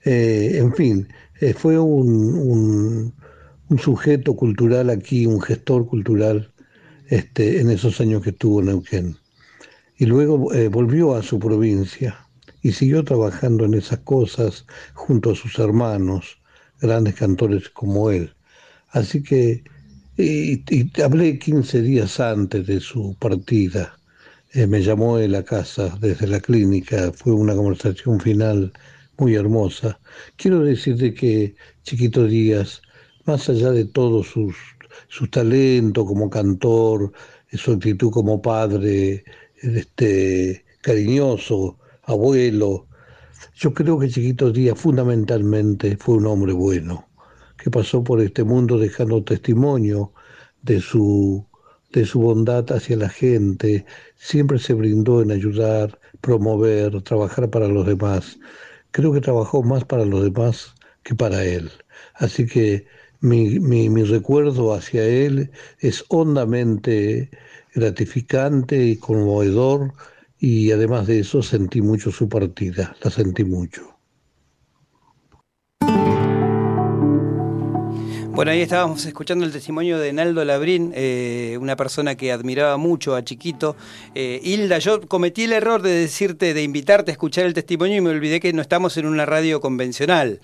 Eh, 0.04 0.52
en 0.54 0.75
fin, 0.75 1.08
eh, 1.40 1.52
fue 1.52 1.78
un, 1.78 3.12
un, 3.68 3.78
sujeto 3.78 4.35
cultural 4.35 4.88
aquí, 4.88 5.26
un 5.26 5.42
gestor 5.42 5.87
cultural 5.87 6.50
este, 7.08 7.61
en 7.61 7.70
esos 7.70 8.00
años 8.00 8.23
que 8.23 8.30
estuvo 8.30 8.61
en 8.61 8.66
Neuquén. 8.66 9.16
Y 9.99 10.06
luego 10.06 10.54
eh, 10.54 10.68
volvió 10.68 11.14
a 11.14 11.23
su 11.23 11.38
provincia 11.38 12.27
y 12.68 12.72
siguió 12.72 13.02
trabajando 13.02 13.64
en 13.64 13.72
esas 13.72 14.00
cosas 14.00 14.66
junto 14.92 15.30
a 15.30 15.34
sus 15.34 15.58
hermanos, 15.58 16.38
grandes 16.82 17.14
cantores 17.14 17.70
como 17.70 18.10
él. 18.10 18.34
Así 18.90 19.22
que, 19.22 19.64
y, 20.18 20.62
hablé 21.00 21.38
15 21.38 21.80
días 21.80 22.20
antes 22.20 22.66
de 22.66 22.80
su 22.80 23.16
partida. 23.18 23.98
Eh, 24.52 24.66
me 24.66 24.82
llamó 24.82 25.18
él 25.18 25.34
a 25.34 25.44
casa 25.44 25.96
desde 25.98 26.26
la 26.26 26.40
clínica, 26.40 27.10
fue 27.12 27.32
una 27.32 27.54
conversación 27.54 28.20
final 28.20 28.70
muy 29.16 29.34
hermosa. 29.34 29.98
Quiero 30.37 30.60
decirte 30.60 31.14
que 31.14 31.54
Chiquito 31.84 32.26
Díaz, 32.26 32.82
más 33.25 33.48
allá 33.48 33.70
de 33.70 33.87
todos 33.87 34.26
sus, 34.26 34.56
sus 35.08 35.30
talentos 35.30 36.04
como 36.06 36.28
cantor, 36.28 37.12
su 37.50 37.72
actitud 37.72 38.10
como 38.10 38.42
padre, 38.42 39.25
este, 39.62 40.66
cariñoso, 40.82 41.78
abuelo, 42.08 42.86
yo 43.54 43.72
creo 43.72 43.98
que 43.98 44.08
Chiquito 44.08 44.50
Díaz 44.50 44.78
fundamentalmente 44.78 45.96
fue 45.96 46.16
un 46.16 46.26
hombre 46.26 46.52
bueno, 46.52 47.08
que 47.56 47.70
pasó 47.70 48.02
por 48.02 48.20
este 48.20 48.44
mundo 48.44 48.78
dejando 48.78 49.22
testimonio 49.22 50.12
de 50.62 50.80
su, 50.80 51.46
de 51.92 52.04
su 52.04 52.20
bondad 52.20 52.70
hacia 52.72 52.96
la 52.96 53.08
gente, 53.08 53.86
siempre 54.16 54.58
se 54.58 54.74
brindó 54.74 55.22
en 55.22 55.30
ayudar, 55.30 55.98
promover, 56.20 57.02
trabajar 57.02 57.48
para 57.50 57.68
los 57.68 57.86
demás 57.86 58.38
creo 58.90 59.12
que 59.12 59.20
trabajó 59.20 59.62
más 59.62 59.84
para 59.84 60.04
los 60.04 60.22
demás 60.24 60.74
que 61.02 61.14
para 61.14 61.44
él. 61.44 61.70
Así 62.14 62.46
que 62.46 62.86
mi, 63.20 63.58
mi, 63.60 64.02
recuerdo 64.04 64.74
hacia 64.74 65.04
él 65.04 65.50
es 65.80 66.04
hondamente 66.08 67.30
gratificante 67.74 68.76
y 68.84 68.96
conmovedor 68.96 69.92
y 70.38 70.71
además 70.71 71.07
de 71.07 71.21
eso 71.21 71.42
sentí 71.42 71.83
mucho 71.83 72.11
su 72.11 72.28
partida, 72.28 72.97
la 73.02 73.11
sentí 73.11 73.45
mucho. 73.45 73.99
Bueno, 78.38 78.52
ahí 78.52 78.61
estábamos 78.61 79.04
escuchando 79.04 79.45
el 79.45 79.50
testimonio 79.50 79.99
de 79.99 80.12
Naldo 80.12 80.45
Labrín, 80.45 80.92
eh, 80.95 81.59
una 81.61 81.75
persona 81.75 82.14
que 82.14 82.30
admiraba 82.30 82.76
mucho 82.76 83.16
a 83.16 83.25
Chiquito. 83.25 83.75
Eh, 84.14 84.38
Hilda, 84.45 84.78
yo 84.78 85.00
cometí 85.09 85.42
el 85.42 85.52
error 85.52 85.83
de 85.83 85.90
decirte, 85.90 86.54
de 86.54 86.62
invitarte 86.62 87.11
a 87.11 87.14
escuchar 87.14 87.47
el 87.47 87.52
testimonio 87.52 87.97
y 87.97 88.00
me 88.00 88.11
olvidé 88.11 88.38
que 88.38 88.52
no 88.52 88.62
estamos 88.62 88.97
en 88.97 89.07
una 89.07 89.26
radio 89.26 89.61
convencional. 89.61 90.40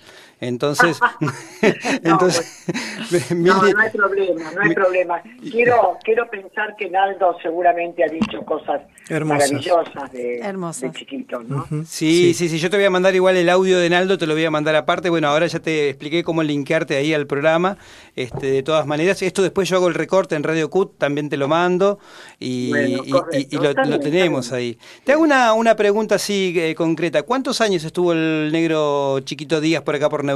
Entonces, 0.48 1.00
entonces 2.02 2.64
pues, 3.10 3.30
no, 3.36 3.62
no, 3.62 3.62
hay 3.62 3.90
problema, 3.90 4.52
no 4.52 4.62
hay 4.62 4.74
problema. 4.74 5.22
Quiero, 5.50 5.98
quiero 6.02 6.28
pensar 6.28 6.76
que 6.76 6.90
Naldo 6.90 7.36
seguramente 7.42 8.04
ha 8.04 8.08
dicho 8.08 8.42
cosas 8.44 8.82
maravillosas 9.08 10.12
de, 10.12 10.40
de 10.40 10.92
chiquito, 10.92 11.42
¿no? 11.42 11.66
sí, 11.86 12.32
sí, 12.34 12.48
sí, 12.48 12.58
yo 12.58 12.70
te 12.70 12.76
voy 12.76 12.86
a 12.86 12.90
mandar 12.90 13.14
igual 13.14 13.36
el 13.36 13.48
audio 13.48 13.78
de 13.78 13.90
Naldo, 13.90 14.16
te 14.16 14.26
lo 14.26 14.34
voy 14.34 14.44
a 14.44 14.50
mandar 14.50 14.76
aparte. 14.76 15.10
Bueno, 15.10 15.28
ahora 15.28 15.46
ya 15.46 15.60
te 15.60 15.90
expliqué 15.90 16.24
cómo 16.24 16.42
linkearte 16.42 16.96
ahí 16.96 17.12
al 17.12 17.26
programa. 17.26 17.76
Este, 18.16 18.46
de 18.46 18.62
todas 18.62 18.86
maneras, 18.86 19.22
esto 19.22 19.42
después 19.42 19.68
yo 19.68 19.76
hago 19.76 19.88
el 19.88 19.94
recorte 19.94 20.36
en 20.36 20.42
Radio 20.42 20.70
CUT, 20.70 20.98
también 20.98 21.28
te 21.28 21.36
lo 21.36 21.48
mando 21.48 21.98
y, 22.38 22.72
lo, 23.00 24.00
tenemos 24.00 24.52
ahí. 24.52 24.78
Te 25.04 25.12
hago 25.12 25.22
una, 25.22 25.52
una 25.54 25.76
pregunta 25.76 26.16
así 26.16 26.54
eh, 26.56 26.74
concreta. 26.74 27.22
¿Cuántos 27.22 27.60
años 27.60 27.84
estuvo 27.84 28.12
el 28.12 28.50
negro 28.52 29.20
Chiquito 29.20 29.60
Díaz 29.60 29.82
por 29.82 29.94
acá 29.94 30.08
por 30.08 30.24
Neuquén? 30.24 30.33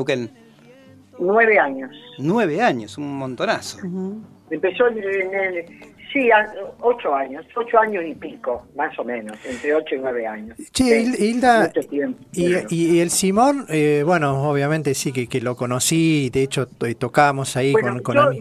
Nueve 1.19 1.59
años. 1.59 1.91
Nueve 2.19 2.63
años, 2.63 2.97
un 2.99 3.17
montonazo. 3.17 3.79
Empezó 4.51 4.89
en 4.89 4.99
el, 4.99 5.65
sí, 6.13 6.31
ocho 6.81 7.15
años, 7.15 7.45
ocho 7.55 7.79
años 7.79 8.05
y 8.07 8.15
pico, 8.15 8.67
más 8.77 8.99
o 8.99 9.05
menos, 9.05 9.37
entre 9.45 9.75
ocho 9.75 9.95
y 9.95 9.99
nueve 9.99 10.27
años. 10.27 10.57
Che, 10.73 11.01
Hilda, 11.01 11.71
y, 12.33 13.01
el 13.01 13.11
Simón, 13.11 13.67
eh, 13.69 14.03
bueno, 14.07 14.49
obviamente 14.49 14.95
sí 14.95 15.13
que, 15.13 15.27
que 15.27 15.41
lo 15.41 15.57
conocí, 15.57 16.31
de 16.31 16.43
hecho 16.45 16.67
tocábamos 16.99 17.57
ahí 17.57 17.73
con, 17.73 18.01
con 18.01 18.17
yo, 18.17 18.33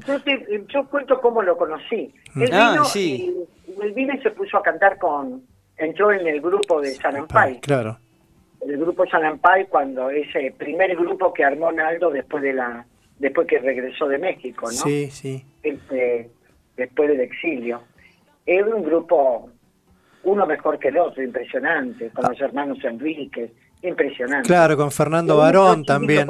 yo, 0.68 0.88
cuento 0.88 1.20
cómo 1.20 1.42
lo 1.42 1.58
conocí. 1.58 2.14
Él 2.36 2.50
ah, 2.54 2.72
vino 2.72 2.86
sí. 2.86 3.34
y, 3.68 3.84
él 3.84 3.94
vino 3.94 4.14
y 4.14 4.22
se 4.22 4.32
puso 4.32 4.58
a 4.58 4.64
cantar 4.64 4.98
con, 4.98 5.44
entró 5.78 6.12
en 6.12 6.26
el 6.28 6.40
grupo 6.42 6.80
de 6.82 6.94
San 6.96 7.18
Ampay. 7.18 7.60
Claro 7.60 8.00
el 8.62 8.78
grupo 8.78 9.06
Salampay 9.06 9.68
cuando 9.68 10.10
ese 10.10 10.54
primer 10.58 10.96
grupo 10.96 11.34
que 11.34 11.44
armó 11.44 11.72
Naldo 11.72 12.10
después 12.10 12.44
de 12.44 12.54
la 12.54 12.86
después 13.20 13.48
que 13.48 13.60
regresó 13.60 14.08
de 14.08 14.18
México, 14.18 14.68
¿no? 14.68 14.72
Sí, 14.72 15.10
sí. 15.12 15.44
Este, 15.64 16.30
después 16.76 17.10
del 17.10 17.22
exilio. 17.22 17.82
Era 18.46 18.74
un 18.74 18.84
grupo 18.84 19.50
uno 20.24 20.46
mejor 20.46 20.78
que 20.78 20.90
el 20.90 20.98
otro, 20.98 21.24
impresionante, 21.24 22.10
con 22.10 22.26
los 22.30 22.40
hermanos 22.40 22.78
Enrique, 22.84 23.52
impresionante. 23.82 24.48
Claro, 24.48 24.78
con 24.78 24.92
Fernando 24.92 25.38
Barón 25.38 25.84
también. 25.86 26.28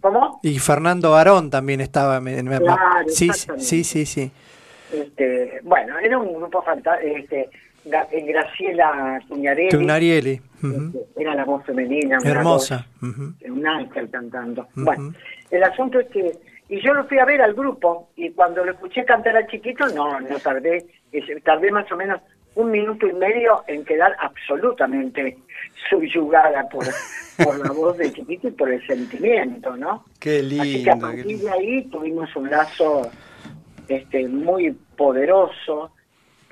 ¿Cómo? 0.00 0.40
Y 0.42 0.58
Fernando 0.58 1.12
Barón 1.12 1.48
también 1.50 1.80
estaba 1.80 2.18
en 2.18 2.46
claro, 2.46 3.08
sí, 3.08 3.30
sí, 3.56 3.84
sí, 3.84 4.04
sí. 4.04 4.30
Este, 4.92 5.60
bueno, 5.62 5.98
era 5.98 6.18
un 6.18 6.34
grupo 6.34 6.62
fantástico, 6.62 7.16
este, 7.16 7.48
Graciela 7.84 9.20
Cuñarelli. 9.28 10.32
Este, 10.32 11.06
era 11.16 11.34
la 11.34 11.44
voz 11.44 11.64
femenina. 11.64 12.18
Hermosa. 12.24 12.86
Un 13.00 13.66
ángel 13.66 14.10
cantando. 14.10 14.68
Bueno, 14.74 15.12
el 15.50 15.62
asunto 15.62 16.00
es 16.00 16.08
que, 16.08 16.32
y 16.68 16.80
yo 16.80 16.94
lo 16.94 17.04
fui 17.04 17.18
a 17.18 17.24
ver 17.24 17.42
al 17.42 17.54
grupo, 17.54 18.10
y 18.16 18.30
cuando 18.30 18.64
lo 18.64 18.72
escuché 18.72 19.04
cantar 19.04 19.36
a 19.36 19.46
chiquito, 19.46 19.86
no, 19.88 20.20
no 20.20 20.38
tardé, 20.38 20.86
tardé 21.42 21.70
más 21.70 21.90
o 21.92 21.96
menos 21.96 22.20
un 22.54 22.70
minuto 22.70 23.06
y 23.06 23.12
medio 23.12 23.64
en 23.66 23.84
quedar 23.84 24.16
absolutamente 24.20 25.38
subyugada 25.90 26.68
por, 26.68 26.84
por 27.44 27.58
la 27.58 27.72
voz 27.72 27.98
de 27.98 28.12
chiquito 28.12 28.48
y 28.48 28.52
por 28.52 28.70
el 28.70 28.86
sentimiento, 28.86 29.76
¿no? 29.76 30.04
Qué 30.20 30.42
lindo. 30.42 30.62
Así 30.62 30.84
que 30.84 30.90
a 30.90 30.96
partir 30.96 31.38
de 31.38 31.50
ahí 31.50 31.82
tuvimos 31.90 32.34
un 32.36 32.48
lazo 32.48 33.10
este, 33.88 34.28
muy 34.28 34.72
poderoso 34.96 35.90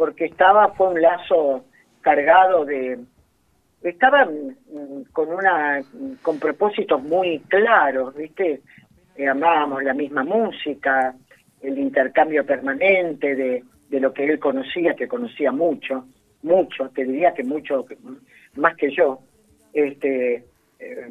porque 0.02 0.24
estaba, 0.24 0.72
fue 0.72 0.88
un 0.88 1.00
lazo 1.00 1.64
cargado 2.00 2.64
de, 2.64 2.98
estaba 3.84 4.24
mm, 4.24 5.12
con 5.12 5.28
una, 5.28 5.80
con 6.22 6.40
propósitos 6.40 7.00
muy 7.04 7.38
claros, 7.46 8.12
¿viste? 8.16 8.62
Eh, 9.14 9.28
amábamos 9.28 9.84
la 9.84 9.94
misma 9.94 10.24
música, 10.24 11.14
el 11.60 11.78
intercambio 11.78 12.44
permanente 12.44 13.36
de, 13.36 13.62
de 13.90 14.00
lo 14.00 14.12
que 14.12 14.24
él 14.24 14.40
conocía, 14.40 14.96
que 14.96 15.06
conocía 15.06 15.52
mucho, 15.52 16.04
mucho, 16.42 16.88
te 16.88 17.04
diría 17.04 17.32
que 17.32 17.44
mucho, 17.44 17.86
más 18.56 18.74
que 18.74 18.90
yo, 18.90 19.20
este, 19.72 20.44
eh, 20.80 21.08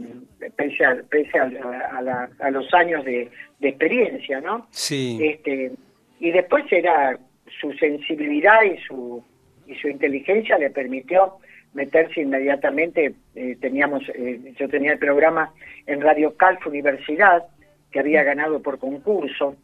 pese, 0.58 0.84
a, 0.84 1.02
pese 1.10 1.40
a, 1.40 2.28
a, 2.40 2.52
los 2.52 2.74
años 2.74 3.06
de, 3.06 3.32
de, 3.58 3.70
experiencia, 3.70 4.42
¿no? 4.42 4.68
Sí. 4.70 5.18
Este, 5.22 5.72
y 6.20 6.32
después 6.32 6.66
era 6.74 7.18
su 7.62 7.72
sensibilidad 7.74 8.64
y 8.64 8.78
su, 8.80 9.24
y 9.68 9.76
su 9.76 9.88
inteligencia 9.88 10.58
le 10.58 10.72
permitió 10.72 11.38
meterse 11.74 12.22
inmediatamente, 12.22 13.14
eh, 13.36 13.58
teníamos, 13.62 14.04
eh, 14.10 14.54
yo 14.60 14.68
tenía 14.68 14.94
el 14.94 15.00
programa 15.00 15.54
en 15.86 16.02
Radio 16.02 16.36
Calf 16.36 16.66
Universidad, 16.68 17.46
que 17.92 18.00
había 18.00 18.24
ganado 18.24 18.62
por 18.62 18.80
concurso, 18.80 19.56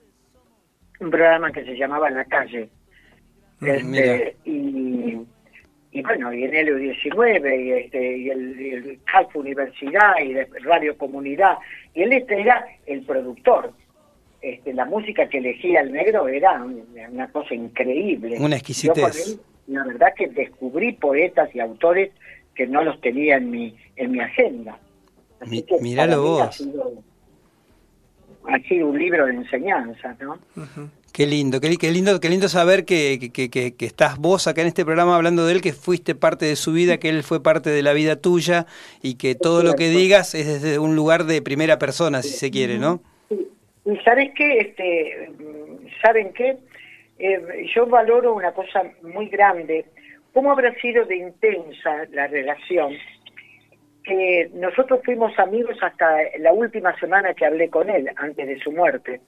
un 0.99 1.11
programa 1.11 1.51
que 1.51 1.65
se 1.65 1.75
llamaba 1.75 2.09
la 2.09 2.25
calle. 2.25 2.69
Este, 3.61 4.35
y, 4.45 5.17
y, 5.91 6.01
bueno, 6.01 6.31
y 6.31 6.43
en 6.43 6.55
el 6.55 6.79
19 6.79 7.61
y, 7.61 7.71
este, 7.71 8.17
y 8.17 8.29
el, 8.29 8.59
el 8.59 8.99
Calf 9.11 9.35
Universidad 9.35 10.13
y 10.23 10.33
Radio 10.61 10.97
Comunidad, 10.97 11.57
y 11.93 12.03
él 12.03 12.13
este 12.13 12.39
era 12.39 12.65
el 12.85 13.01
productor 13.03 13.73
este, 14.53 14.73
la 14.73 14.85
música 14.85 15.27
que 15.27 15.39
elegía 15.39 15.81
el 15.81 15.91
negro 15.91 16.27
era 16.27 16.63
una 17.11 17.27
cosa 17.31 17.53
increíble. 17.53 18.37
Una 18.39 18.55
exquisitez. 18.55 19.39
la 19.67 19.83
verdad 19.83 20.13
que 20.15 20.27
descubrí 20.27 20.93
poetas 20.93 21.53
y 21.53 21.59
autores 21.59 22.11
que 22.55 22.67
no 22.67 22.83
los 22.83 22.99
tenía 23.01 23.37
en 23.37 23.51
mi, 23.51 23.75
en 23.95 24.11
mi 24.11 24.19
agenda. 24.19 24.79
Así 25.39 25.65
Miralo 25.81 26.21
vos. 26.21 26.41
Ha 28.49 28.59
sido, 28.59 28.87
un 28.87 28.97
libro 28.97 29.25
de 29.25 29.33
enseñanza, 29.33 30.15
¿no? 30.21 30.39
Qué 31.11 31.25
lindo, 31.25 31.59
qué, 31.59 31.69
lindo, 31.91 32.19
qué 32.19 32.29
lindo 32.29 32.47
saber 32.47 32.85
que, 32.85 33.31
que, 33.33 33.49
que, 33.49 33.85
estás 33.85 34.17
vos 34.17 34.47
acá 34.47 34.61
en 34.61 34.67
este 34.67 34.85
programa 34.85 35.15
hablando 35.15 35.45
de 35.45 35.53
él, 35.53 35.61
que 35.61 35.73
fuiste 35.73 36.15
parte 36.15 36.45
de 36.45 36.55
su 36.55 36.71
vida, 36.71 36.97
que 36.97 37.09
él 37.09 37.23
fue 37.23 37.43
parte 37.43 37.69
de 37.69 37.83
la 37.83 37.91
vida 37.93 38.15
tuya 38.15 38.67
y 39.01 39.15
que 39.15 39.35
todo 39.35 39.63
lo 39.63 39.73
que 39.73 39.89
digas 39.89 40.33
es 40.35 40.47
desde 40.47 40.79
un 40.79 40.95
lugar 40.95 41.25
de 41.25 41.41
primera 41.41 41.77
persona, 41.77 42.21
si 42.21 42.29
se 42.29 42.51
quiere, 42.51 42.79
¿no? 42.79 43.01
Y 43.87 43.97
sabes 44.03 44.31
qué, 44.35 44.59
este, 44.59 45.31
¿saben 46.03 46.33
qué? 46.33 46.57
Eh, 47.17 47.65
yo 47.73 47.87
valoro 47.87 48.33
una 48.33 48.51
cosa 48.51 48.83
muy 49.01 49.29
grande. 49.29 49.85
¿Cómo 50.33 50.51
habrá 50.51 50.75
sido 50.75 51.05
de 51.05 51.15
intensa 51.15 52.05
la 52.11 52.27
relación 52.27 52.93
que 54.07 54.49
nosotros 54.53 55.01
fuimos 55.03 55.37
amigos 55.37 55.75
hasta 55.81 56.17
la 56.39 56.53
última 56.53 56.97
semana 56.97 57.33
que 57.33 57.45
hablé 57.45 57.69
con 57.69 57.89
él, 57.89 58.09
antes 58.15 58.47
de 58.47 58.57
su 58.59 58.71
muerte. 58.71 59.19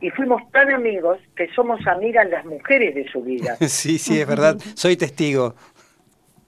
Y 0.00 0.10
fuimos 0.10 0.42
tan 0.50 0.70
amigos 0.70 1.18
que 1.34 1.48
somos 1.54 1.84
amigas 1.86 2.28
las 2.28 2.44
mujeres 2.44 2.94
de 2.94 3.08
su 3.08 3.22
vida. 3.22 3.56
sí, 3.60 3.98
sí, 3.98 4.20
es 4.20 4.26
verdad. 4.26 4.56
Soy 4.74 4.96
testigo. 4.96 5.54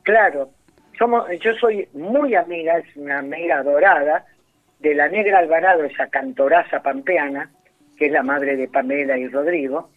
Claro. 0.03 0.51
Somos, 0.99 1.27
yo 1.41 1.55
soy 1.55 1.89
muy 1.95 2.35
amiga, 2.35 2.79
es 2.79 2.97
una 2.97 3.19
amiga 3.19 3.63
dorada, 3.63 4.27
de 4.83 4.95
la 4.95 5.09
Negra 5.09 5.39
Alvarado, 5.39 5.85
esa 5.85 6.09
cantoraza 6.09 6.83
pampeana, 6.83 7.51
que 7.97 8.07
es 8.07 8.13
la 8.13 8.23
madre 8.23 8.57
de 8.57 8.69
Pamela 8.69 9.17
y 9.17 9.29
Rodrigo, 9.29 9.91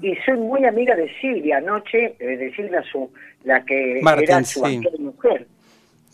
y 0.00 0.16
soy 0.24 0.38
muy 0.38 0.64
amiga 0.64 0.96
de 0.96 1.12
Silvia, 1.20 1.58
anoche, 1.58 2.16
eh, 2.18 2.36
de 2.36 2.54
Silvia, 2.54 2.82
su, 2.90 3.12
la 3.44 3.64
que 3.64 4.00
era 4.00 4.44
su 4.44 4.64
mujer. 4.98 5.46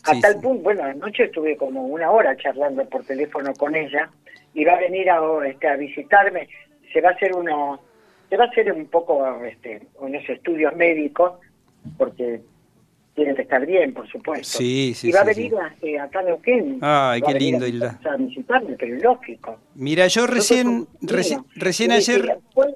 A 0.03 0.19
tal 0.19 0.39
punto, 0.39 0.63
bueno, 0.63 0.83
anoche 0.83 1.25
estuve 1.25 1.57
como 1.57 1.83
una 1.83 2.11
hora 2.11 2.35
charlando 2.37 2.87
por 2.87 3.03
teléfono 3.05 3.53
con 3.53 3.75
ella 3.75 4.09
y 4.53 4.63
va 4.63 4.73
a 4.73 4.79
venir 4.79 5.09
a, 5.09 5.19
este, 5.45 5.67
a 5.67 5.75
visitarme. 5.75 6.47
Se 6.93 7.01
va 7.01 7.09
a 7.09 7.13
hacer 7.13 7.33
uno, 7.33 7.81
se 8.29 8.37
va 8.37 8.45
a 8.45 8.47
hacer 8.47 8.71
un 8.71 8.85
poco 8.87 9.43
este, 9.43 9.81
unos 9.99 10.27
estudios 10.29 10.75
médicos 10.75 11.33
porque 11.97 12.41
tiene 13.17 13.33
que 13.33 13.41
estar 13.41 13.65
bien, 13.65 13.95
por 13.95 14.07
supuesto. 14.07 14.59
Sí, 14.59 14.93
sí, 14.95 15.09
y 15.09 15.11
va 15.11 15.21
a 15.21 15.23
venir 15.23 15.51
eh, 15.81 15.99
acá 15.99 16.19
a 16.19 16.21
Neuquén. 16.21 16.77
Ay, 16.81 17.19
qué 17.23 17.33
lindo, 17.33 17.65
Hilda. 17.65 17.99
A 18.05 18.15
visitarme, 18.15 18.75
pero 18.77 18.95
lógico. 18.97 19.57
Mira, 19.73 20.05
yo 20.05 20.27
recién, 20.27 20.87
recién, 21.01 21.43
recién 21.55 21.91
ayer... 21.91 22.37
Fue 22.53 22.67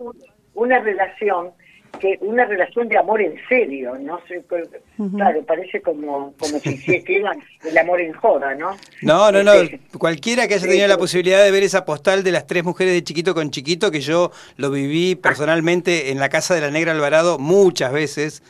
una 0.56 0.80
relación 0.80 1.52
que 2.00 2.18
una 2.22 2.46
relación 2.46 2.88
de 2.88 2.98
amor 2.98 3.22
en 3.22 3.36
serio, 3.48 3.96
no 4.00 4.20
sé, 4.28 4.44
claro, 4.48 5.44
parece 5.44 5.82
como, 5.82 6.34
como 6.40 6.58
si 6.60 6.70
hiciera 6.70 7.34
el 7.64 7.78
amor 7.78 8.02
en 8.02 8.14
joda, 8.14 8.56
¿no? 8.56 8.76
No, 9.04 9.32
no, 9.32 9.44
no, 9.44 9.54
este, 9.54 9.80
cualquiera 10.00 10.48
que 10.48 10.56
haya 10.56 10.68
tenido 10.68 10.88
la 10.88 10.98
posibilidad 10.98 11.44
de 11.44 11.52
ver 11.52 11.62
esa 11.62 11.86
postal 11.86 12.24
de 12.24 12.32
las 12.32 12.48
tres 12.48 12.64
mujeres 12.64 12.94
de 12.94 13.04
chiquito 13.04 13.36
con 13.36 13.52
chiquito, 13.52 13.92
que 13.92 14.00
yo 14.00 14.32
lo 14.56 14.72
viví 14.72 15.16
personalmente 15.16 16.12
en 16.12 16.20
la 16.20 16.30
casa 16.30 16.56
de 16.56 16.62
la 16.62 16.72
Negra 16.72 16.94
Alvarado 16.94 17.38
muchas 17.38 17.92
veces, 17.92 18.42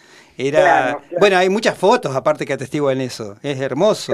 era, 0.47 0.99
bueno, 1.19 1.37
hay 1.37 1.49
muchas 1.49 1.77
fotos 1.77 2.15
aparte 2.15 2.45
que 2.45 2.53
atestiguan 2.53 3.01
eso, 3.01 3.37
es 3.43 3.59
hermoso. 3.59 4.13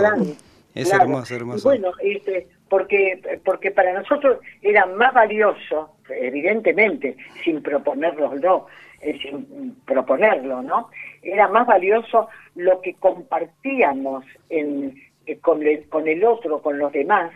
es 0.73 0.91
hermoso, 0.91 1.35
hermoso. 1.35 1.69
bueno, 1.69 1.91
este, 2.01 2.47
porque, 2.69 3.39
porque 3.43 3.71
para 3.71 3.93
nosotros 3.93 4.39
era 4.61 4.85
más 4.85 5.13
valioso, 5.13 5.95
evidentemente, 6.09 7.15
sin 7.43 7.61
proponerlo 7.61 8.33
no, 8.35 8.67
sin 9.01 9.75
proponerlo, 9.85 10.61
¿no? 10.61 10.89
Era 11.21 11.47
más 11.47 11.67
valioso 11.67 12.27
lo 12.55 12.81
que 12.81 12.95
compartíamos 12.95 14.25
en, 14.49 14.95
eh, 15.25 15.37
con, 15.39 15.61
el, 15.61 15.87
con 15.89 16.07
el 16.07 16.23
otro, 16.23 16.61
con 16.61 16.77
los 16.77 16.91
demás, 16.91 17.31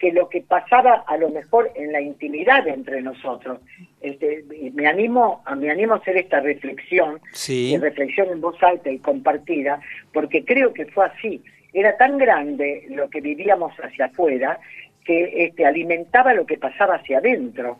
que 0.00 0.12
lo 0.12 0.30
que 0.30 0.40
pasaba 0.40 1.04
a 1.06 1.16
lo 1.18 1.28
mejor 1.28 1.70
en 1.74 1.92
la 1.92 2.00
intimidad 2.00 2.66
entre 2.66 3.02
nosotros. 3.02 3.60
Este, 4.00 4.42
me 4.72 4.86
animo, 4.86 5.44
me 5.58 5.70
animo 5.70 5.92
a 5.92 5.96
hacer 5.98 6.16
esta 6.16 6.40
reflexión, 6.40 7.20
sí. 7.32 7.76
reflexión 7.78 8.28
en 8.30 8.40
voz 8.40 8.60
alta 8.62 8.90
y 8.90 8.98
compartida, 8.98 9.78
porque 10.12 10.42
creo 10.42 10.72
que 10.72 10.86
fue 10.86 11.04
así. 11.04 11.42
Era 11.74 11.96
tan 11.98 12.16
grande 12.16 12.86
lo 12.88 13.10
que 13.10 13.20
vivíamos 13.20 13.74
hacia 13.76 14.06
afuera 14.06 14.58
que 15.04 15.44
este, 15.44 15.66
alimentaba 15.66 16.32
lo 16.32 16.46
que 16.46 16.56
pasaba 16.56 16.96
hacia 16.96 17.18
adentro. 17.18 17.78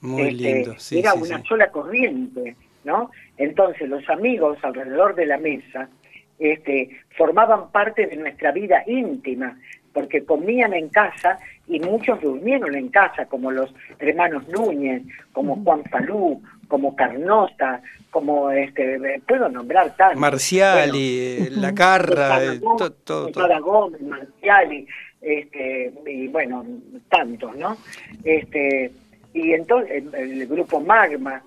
Muy 0.00 0.22
este, 0.22 0.32
lindo, 0.32 0.74
Era 0.90 1.14
una 1.14 1.42
sola 1.44 1.70
corriente, 1.70 2.56
¿no? 2.82 3.12
Entonces 3.36 3.88
los 3.88 4.08
amigos 4.10 4.58
alrededor 4.62 5.14
de 5.14 5.26
la 5.26 5.38
mesa 5.38 5.88
este, 6.40 6.90
formaban 7.16 7.70
parte 7.70 8.06
de 8.06 8.16
nuestra 8.16 8.50
vida 8.50 8.82
íntima, 8.86 9.56
porque 9.92 10.24
comían 10.24 10.72
en 10.72 10.88
casa 10.88 11.38
y 11.66 11.80
muchos 11.80 12.20
durmieron 12.20 12.74
en 12.74 12.88
casa, 12.88 13.26
como 13.26 13.50
los 13.50 13.72
hermanos 13.98 14.48
Núñez, 14.48 15.02
como 15.32 15.56
Juan 15.64 15.84
Falú, 15.84 16.42
como 16.68 16.94
Carnota, 16.94 17.82
como 18.10 18.50
este, 18.50 19.20
puedo 19.26 19.48
nombrar 19.48 19.96
tantos. 19.96 20.20
Marciali, 20.20 21.50
La 21.50 21.74
Carra, 21.74 22.38
todo, 22.78 22.90
todo. 22.92 23.62
Gómez, 23.62 24.00
Marciali, 24.02 24.86
este, 25.20 25.92
y 26.06 26.28
bueno, 26.28 26.64
tantos, 27.08 27.56
¿no? 27.56 27.76
Este, 28.24 28.90
y 29.32 29.52
entonces 29.52 30.02
el, 30.12 30.46
grupo 30.46 30.80
Magma, 30.80 31.42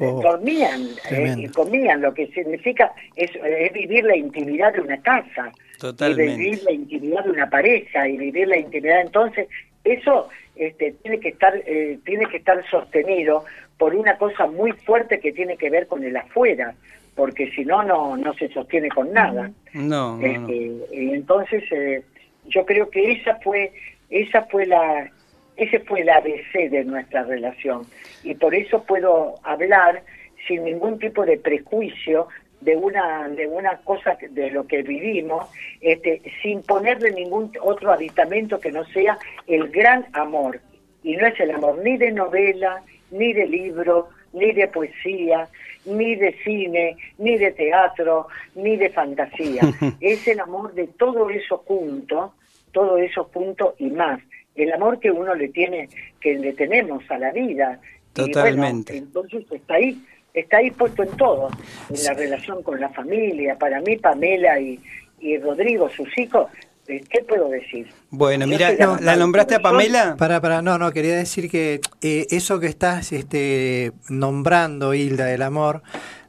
oh, 0.00 0.20
dormían 0.22 0.82
eh, 1.10 1.34
y 1.36 1.48
comían, 1.48 2.02
lo 2.02 2.12
que 2.12 2.26
significa 2.28 2.92
es, 3.16 3.30
vivir 3.72 4.04
la 4.04 4.16
intimidad 4.16 4.72
de 4.72 4.80
una 4.80 5.00
casa, 5.00 5.52
Totalmente. 5.82 6.32
y 6.32 6.36
vivir 6.36 6.62
la 6.62 6.72
intimidad 6.72 7.24
de 7.24 7.30
una 7.30 7.50
pareja 7.50 8.08
y 8.08 8.16
vivir 8.16 8.46
la 8.46 8.56
intimidad 8.56 9.00
entonces 9.00 9.48
eso 9.82 10.28
este, 10.54 10.92
tiene 11.02 11.18
que 11.18 11.30
estar 11.30 11.54
eh, 11.66 11.98
tiene 12.04 12.26
que 12.26 12.36
estar 12.36 12.64
sostenido 12.70 13.44
por 13.78 13.96
una 13.96 14.16
cosa 14.16 14.46
muy 14.46 14.70
fuerte 14.72 15.18
que 15.18 15.32
tiene 15.32 15.56
que 15.56 15.70
ver 15.70 15.88
con 15.88 16.04
el 16.04 16.16
afuera 16.16 16.74
porque 17.16 17.50
si 17.50 17.64
no 17.64 17.82
no 17.82 18.16
no 18.16 18.32
se 18.34 18.48
sostiene 18.48 18.88
con 18.88 19.12
nada. 19.12 19.50
No, 19.74 20.20
este, 20.22 20.70
entonces 20.92 21.64
eh, 21.72 22.02
yo 22.46 22.64
creo 22.64 22.88
que 22.90 23.12
esa 23.12 23.36
fue 23.36 23.72
esa 24.08 24.42
fue 24.44 24.66
la 24.66 25.10
ese 25.56 25.80
fue 25.80 26.00
el 26.00 26.08
ABC 26.08 26.70
de 26.70 26.84
nuestra 26.84 27.24
relación. 27.24 27.82
Y 28.22 28.34
por 28.34 28.54
eso 28.54 28.84
puedo 28.84 29.34
hablar 29.42 30.02
sin 30.46 30.64
ningún 30.64 30.98
tipo 30.98 31.24
de 31.26 31.38
prejuicio 31.38 32.28
de 32.62 32.76
una 32.76 33.28
de 33.28 33.46
una 33.46 33.76
cosa 33.78 34.16
de 34.30 34.50
lo 34.50 34.66
que 34.66 34.82
vivimos 34.82 35.48
este 35.80 36.22
sin 36.42 36.62
ponerle 36.62 37.10
ningún 37.12 37.52
otro 37.60 37.92
aditamento 37.92 38.60
que 38.60 38.72
no 38.72 38.84
sea 38.86 39.18
el 39.46 39.68
gran 39.68 40.06
amor. 40.12 40.60
Y 41.02 41.16
no 41.16 41.26
es 41.26 41.38
el 41.40 41.50
amor 41.50 41.78
ni 41.82 41.96
de 41.96 42.12
novela 42.12 42.82
ni 43.10 43.32
de 43.32 43.46
libro 43.46 44.08
ni 44.32 44.52
de 44.52 44.68
poesía 44.68 45.48
ni 45.84 46.14
de 46.14 46.32
cine 46.44 46.96
ni 47.18 47.36
de 47.36 47.50
teatro 47.52 48.28
ni 48.54 48.76
de 48.76 48.90
fantasía. 48.90 49.62
Es 50.00 50.26
el 50.28 50.40
amor 50.40 50.72
de 50.74 50.86
todo 50.86 51.28
eso 51.30 51.58
junto 51.66 52.34
todo 52.72 52.98
eso 52.98 53.30
junto 53.32 53.74
y 53.78 53.90
más. 53.90 54.20
El 54.54 54.72
amor 54.72 54.98
que 54.98 55.10
uno 55.10 55.34
le 55.34 55.48
tiene 55.48 55.88
que 56.20 56.34
le 56.34 56.52
tenemos 56.54 57.08
a 57.10 57.18
la 57.18 57.30
vida. 57.30 57.80
Totalmente. 58.12 58.94
entonces 58.94 59.50
está 59.50 59.74
ahí 59.74 59.98
está 60.34 60.58
ahí 60.58 60.70
puesto 60.70 61.02
en 61.02 61.10
todo, 61.10 61.50
en 61.90 62.04
la 62.04 62.14
relación 62.14 62.62
con 62.62 62.80
la 62.80 62.88
familia. 62.90 63.56
Para 63.58 63.80
mí, 63.80 63.96
Pamela 63.96 64.58
y, 64.60 64.80
y 65.20 65.38
Rodrigo, 65.38 65.88
sus 65.90 66.08
hijos, 66.18 66.50
eh, 66.88 67.02
¿qué 67.08 67.22
puedo 67.22 67.48
decir? 67.48 67.86
Bueno, 68.10 68.46
mira, 68.46 68.72
¿la 69.00 69.16
nombraste 69.16 69.54
a 69.54 69.60
Pamela? 69.60 70.16
Para, 70.16 70.40
para, 70.40 70.62
no, 70.62 70.78
no, 70.78 70.90
quería 70.92 71.16
decir 71.16 71.50
que 71.50 71.80
eh, 72.00 72.26
eso 72.30 72.58
que 72.58 72.66
estás 72.66 73.12
este, 73.12 73.92
nombrando, 74.08 74.92
Hilda, 74.92 75.26
del 75.26 75.42
amor, 75.42 75.82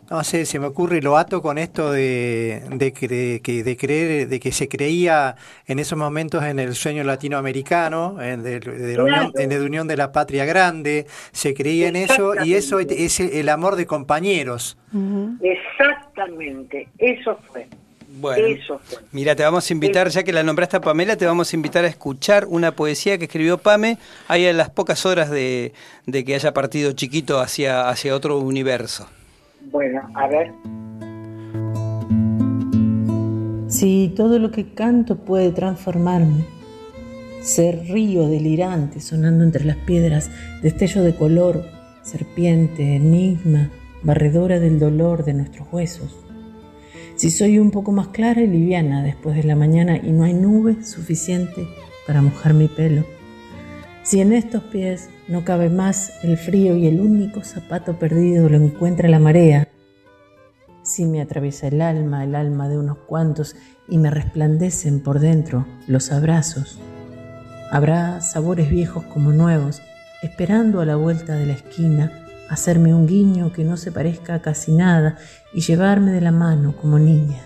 no 0.10 0.24
sé, 0.24 0.46
se 0.46 0.60
me 0.60 0.68
ocurre 0.68 0.98
y 0.98 1.02
lo 1.02 1.18
ato 1.18 1.42
con 1.42 1.58
esto 1.58 1.92
de, 1.92 2.62
de, 2.72 2.92
que, 2.92 3.64
de 3.64 3.78
creer, 3.78 4.28
de 4.28 4.40
que 4.40 4.52
se 4.52 4.68
creía 4.68 5.36
en 5.66 5.80
esos 5.80 5.98
momentos 5.98 6.44
en 6.44 6.60
el 6.60 6.76
sueño 6.76 7.04
latinoamericano, 7.04 8.22
en, 8.22 8.44
de, 8.44 8.60
la, 8.60 9.04
unión, 9.04 9.32
en 9.36 9.50
la 9.50 9.66
unión 9.66 9.88
de 9.88 9.98
la 9.98 10.12
patria 10.12 10.46
grande, 10.46 11.08
se 11.32 11.54
creía 11.54 11.88
en 11.88 11.96
eso 11.96 12.34
y 12.44 12.54
eso 12.54 12.80
es 12.80 13.20
el 13.20 13.50
amor 13.50 13.76
de 13.76 13.86
compañeros. 13.86 14.78
Exactamente, 15.42 16.90
eso 16.98 17.40
fue. 17.48 17.68
Bueno, 18.16 18.46
eso 18.46 18.80
fue. 18.84 19.00
mira, 19.12 19.36
te 19.36 19.42
vamos 19.42 19.68
a 19.68 19.74
invitar, 19.74 20.08
ya 20.10 20.22
que 20.22 20.32
la 20.32 20.44
nombraste 20.44 20.78
a 20.78 20.82
Pamela, 20.82 21.18
te 21.18 21.26
vamos 21.26 21.52
a 21.52 21.56
invitar 21.56 21.84
a 21.84 21.88
escuchar 21.88 22.46
una 22.46 22.74
poesía 22.74 23.18
que 23.18 23.26
escribió 23.26 23.58
Pame 23.58 23.98
ahí 24.28 24.46
en 24.46 24.58
las 24.58 24.70
pocas 24.70 25.08
horas 25.08 25.32
de, 25.32 25.74
de 26.06 26.24
que 26.24 26.36
haya 26.36 26.54
partido 26.54 26.92
chiquito 26.92 27.40
hacia, 27.40 27.90
hacia 27.90 28.16
otro 28.16 28.38
universo. 28.38 29.10
Bueno, 29.72 30.02
a 30.16 30.28
ver. 30.28 30.54
Si 33.68 34.14
todo 34.16 34.40
lo 34.40 34.52
que 34.52 34.74
canto 34.74 35.18
puede 35.18 35.52
transformarme, 35.52 36.46
ser 37.42 37.86
río 37.88 38.28
delirante 38.28 39.02
sonando 39.02 39.44
entre 39.44 39.66
las 39.66 39.78
piedras, 39.78 40.30
destello 40.62 41.04
de 41.04 41.16
color, 41.16 41.66
serpiente, 42.02 42.96
enigma, 42.96 43.72
barredora 44.04 44.60
del 44.60 44.80
dolor 44.80 45.26
de 45.26 45.34
nuestros 45.34 45.68
huesos. 45.72 46.24
Si 47.16 47.32
soy 47.32 47.60
un 47.60 47.72
poco 47.72 47.92
más 47.92 48.10
clara 48.10 48.42
y 48.42 48.48
liviana 48.48 49.04
después 49.04 49.36
de 49.36 49.44
la 49.44 49.56
mañana 49.56 49.98
y 49.98 50.12
no 50.12 50.24
hay 50.24 50.34
nube 50.34 50.84
suficiente 50.84 51.68
para 52.06 52.22
mojar 52.22 52.54
mi 52.54 52.68
pelo. 52.68 53.06
Si 54.04 54.20
en 54.20 54.34
estos 54.34 54.62
pies 54.64 55.10
no 55.30 55.46
cabe 55.46 55.70
más 55.70 56.24
el 56.24 56.38
frío 56.38 56.76
y 56.76 56.88
el 56.88 57.00
único 57.00 57.42
zapato 57.42 57.98
perdido 57.98 58.50
lo 58.50 58.58
encuentra 58.58 59.08
la 59.08 59.18
marea. 59.20 59.70
Si 60.82 61.06
me 61.06 61.22
atraviesa 61.22 61.68
el 61.68 61.82
alma, 61.82 62.26
el 62.26 62.36
alma 62.36 62.68
de 62.68 62.78
unos 62.78 62.98
cuantos, 62.98 63.56
y 63.88 63.98
me 63.98 64.10
resplandecen 64.10 65.02
por 65.02 65.22
dentro 65.22 65.66
los 65.88 66.12
abrazos. 66.12 66.80
Habrá 67.72 68.20
sabores 68.20 68.70
viejos 68.70 69.06
como 69.06 69.32
nuevos, 69.32 69.82
esperando 70.22 70.82
a 70.82 70.86
la 70.86 70.98
vuelta 70.98 71.36
de 71.36 71.46
la 71.46 71.54
esquina, 71.54 72.12
hacerme 72.50 72.94
un 72.94 73.08
guiño 73.08 73.54
que 73.54 73.64
no 73.64 73.78
se 73.78 73.94
parezca 73.94 74.36
a 74.36 74.42
casi 74.42 74.74
nada 74.74 75.18
y 75.54 75.62
llevarme 75.62 76.12
de 76.12 76.22
la 76.22 76.32
mano 76.32 76.76
como 76.76 77.00
niña. 77.00 77.40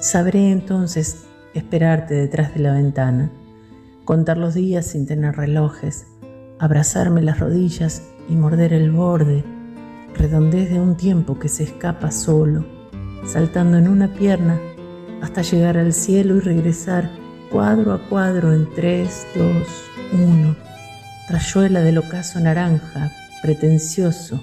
Sabré 0.00 0.50
entonces 0.50 1.24
esperarte 1.52 2.14
detrás 2.14 2.54
de 2.54 2.60
la 2.60 2.72
ventana, 2.72 3.30
contar 4.04 4.36
los 4.36 4.54
días 4.54 4.86
sin 4.86 5.06
tener 5.06 5.36
relojes, 5.36 6.06
abrazarme 6.58 7.22
las 7.22 7.40
rodillas 7.40 8.02
y 8.28 8.34
morder 8.34 8.72
el 8.72 8.90
borde, 8.90 9.44
redondez 10.14 10.70
de 10.70 10.80
un 10.80 10.96
tiempo 10.96 11.38
que 11.38 11.48
se 11.48 11.64
escapa 11.64 12.10
solo, 12.10 12.64
saltando 13.26 13.78
en 13.78 13.88
una 13.88 14.12
pierna 14.12 14.60
hasta 15.22 15.42
llegar 15.42 15.78
al 15.78 15.92
cielo 15.92 16.36
y 16.36 16.40
regresar 16.40 17.10
cuadro 17.50 17.92
a 17.92 18.08
cuadro 18.08 18.52
en 18.52 18.68
3, 18.74 19.26
2, 19.36 19.46
1, 20.12 20.56
rayuela 21.30 21.80
del 21.80 21.98
ocaso 21.98 22.40
naranja, 22.40 23.10
pretencioso, 23.42 24.40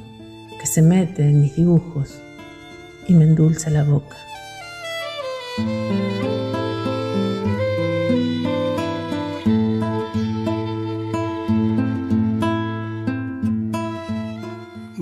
que 0.59 0.65
se 0.65 0.81
mete 0.81 1.27
en 1.27 1.41
mis 1.41 1.55
dibujos 1.55 2.19
y 3.07 3.13
me 3.13 3.25
endulza 3.25 3.69
la 3.69 3.83
boca. 3.83 4.17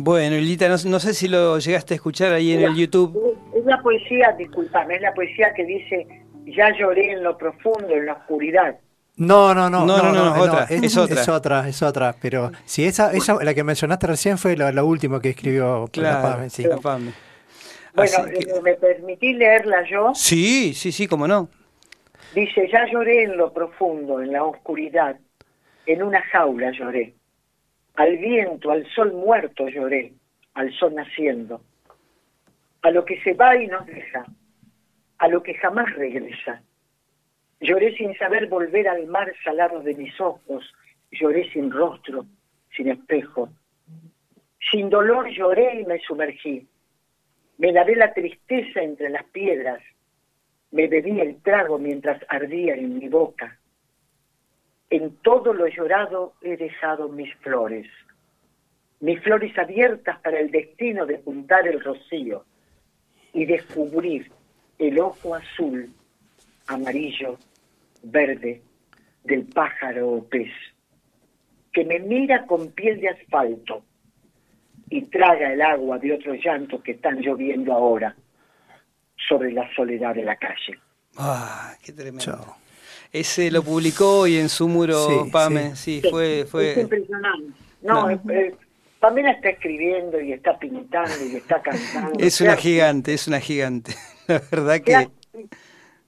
Bueno, 0.01 0.37
Lilita, 0.37 0.69
no, 0.69 0.99
sé 0.99 1.13
si 1.13 1.27
lo 1.27 1.59
llegaste 1.59 1.93
a 1.93 1.95
escuchar 1.95 2.31
ahí 2.31 2.53
en 2.53 2.61
el 2.61 2.73
YouTube. 2.73 3.37
Es 3.53 3.65
la 3.65 3.81
poesía, 3.81 4.33
disculpame, 4.37 4.95
es 4.95 5.01
la 5.01 5.13
poesía 5.13 5.53
que 5.53 5.65
dice, 5.65 6.07
ya 6.45 6.71
lloré 6.77 7.11
en 7.11 7.21
lo 7.21 7.37
profundo, 7.37 7.89
en 7.89 8.05
la 8.05 8.13
oscuridad. 8.13 8.77
No, 9.17 9.53
no, 9.53 9.69
no, 9.69 9.85
no, 9.85 9.97
no, 10.01 10.13
no, 10.13 10.35
es, 10.35 10.41
otra, 10.41 10.63
es, 10.69 10.97
otra. 10.97 11.21
Es 11.21 11.27
otra, 11.27 11.67
es 11.67 11.83
otra, 11.83 12.15
pero 12.21 12.51
si 12.63 12.85
esa, 12.85 13.11
esa, 13.11 13.43
la 13.43 13.53
que 13.53 13.65
mencionaste 13.65 14.07
recién 14.07 14.37
fue 14.37 14.55
la, 14.55 14.83
última 14.85 15.21
que 15.21 15.31
escribió 15.31 15.89
claro, 15.91 16.49
sí. 16.49 16.65
Bueno, 16.65 18.27
eh, 18.27 18.61
¿me 18.63 18.75
permití 18.75 19.33
leerla 19.33 19.83
yo? 19.89 20.13
Sí, 20.15 20.73
sí, 20.73 20.93
sí, 20.93 21.07
cómo 21.07 21.27
no. 21.27 21.49
Dice, 22.33 22.69
ya 22.71 22.85
lloré 22.89 23.23
en 23.23 23.35
lo 23.35 23.51
profundo, 23.51 24.21
en 24.21 24.31
la 24.31 24.45
oscuridad, 24.45 25.17
en 25.85 26.03
una 26.03 26.21
jaula 26.21 26.71
lloré. 26.71 27.18
Al 27.99 28.15
viento, 28.15 28.71
al 28.71 28.89
sol 28.95 29.11
muerto 29.11 29.67
lloré, 29.67 30.13
al 30.53 30.71
sol 30.71 30.95
naciendo. 30.95 31.61
A 32.81 32.91
lo 32.91 33.03
que 33.03 33.21
se 33.23 33.33
va 33.33 33.57
y 33.57 33.67
nos 33.67 33.85
deja, 33.87 34.25
a 35.17 35.27
lo 35.27 35.43
que 35.43 35.53
jamás 35.55 35.93
regresa. 35.95 36.63
Lloré 37.59 37.93
sin 37.97 38.17
saber 38.17 38.47
volver 38.47 38.87
al 38.87 39.05
mar 39.07 39.33
salado 39.43 39.81
de 39.81 39.95
mis 39.95 40.17
ojos, 40.21 40.73
lloré 41.11 41.51
sin 41.51 41.69
rostro, 41.71 42.25
sin 42.73 42.87
espejo. 42.87 43.49
Sin 44.71 44.89
dolor 44.89 45.27
lloré 45.27 45.81
y 45.81 45.85
me 45.85 45.99
sumergí. 45.99 46.65
Me 47.57 47.73
lavé 47.73 47.97
la 47.97 48.13
tristeza 48.13 48.81
entre 48.81 49.09
las 49.09 49.25
piedras, 49.25 49.81
me 50.71 50.87
bebí 50.87 51.19
el 51.19 51.41
trago 51.41 51.77
mientras 51.77 52.23
ardía 52.29 52.75
en 52.75 52.97
mi 52.97 53.09
boca. 53.09 53.58
En 54.89 55.15
todo 55.17 55.53
lo 55.53 55.67
llorado 55.67 56.33
he 56.41 56.57
dejado 56.57 57.09
mis 57.09 57.33
flores, 57.35 57.87
mis 58.99 59.21
flores 59.21 59.57
abiertas 59.57 60.19
para 60.19 60.39
el 60.39 60.49
destino 60.49 61.05
de 61.05 61.19
juntar 61.19 61.67
el 61.67 61.79
rocío 61.79 62.43
y 63.33 63.45
descubrir 63.45 64.31
el 64.79 64.99
ojo 64.99 65.35
azul, 65.35 65.91
amarillo, 66.67 67.37
verde 68.01 68.61
del 69.23 69.45
pájaro 69.45 70.09
o 70.09 70.23
pez, 70.23 70.51
que 71.71 71.85
me 71.85 71.99
mira 71.99 72.45
con 72.47 72.71
piel 72.71 72.99
de 72.99 73.09
asfalto 73.09 73.83
y 74.89 75.03
traga 75.03 75.53
el 75.53 75.61
agua 75.61 75.99
de 75.99 76.13
otros 76.13 76.37
llantos 76.43 76.81
que 76.81 76.93
están 76.93 77.19
lloviendo 77.19 77.73
ahora 77.73 78.15
sobre 79.27 79.51
la 79.51 79.71
soledad 79.75 80.15
de 80.15 80.23
la 80.23 80.35
calle. 80.35 80.79
¡Ah, 81.17 81.75
qué 81.83 81.93
tremendo! 81.93 82.55
Ese 83.11 83.49
lo 83.49 83.63
publicó 83.63 84.27
y 84.27 84.37
en 84.37 84.49
su 84.49 84.67
muro, 84.67 85.27
Pame, 85.31 85.75
sí, 85.75 86.01
fue, 86.09 86.45
fue... 86.49 86.71
Es 86.71 86.77
impresionante. 86.77 87.53
No, 87.81 88.07
Pamela 88.99 89.31
está 89.31 89.49
escribiendo 89.49 90.19
y 90.19 90.33
está 90.33 90.59
pintando 90.59 91.25
y 91.25 91.37
está 91.37 91.61
cantando. 91.61 92.19
Es 92.19 92.41
una 92.41 92.57
gigante, 92.57 93.13
es 93.13 93.27
una 93.27 93.39
gigante. 93.39 93.95
La 94.27 94.41
verdad 94.51 94.81
que... 94.81 95.09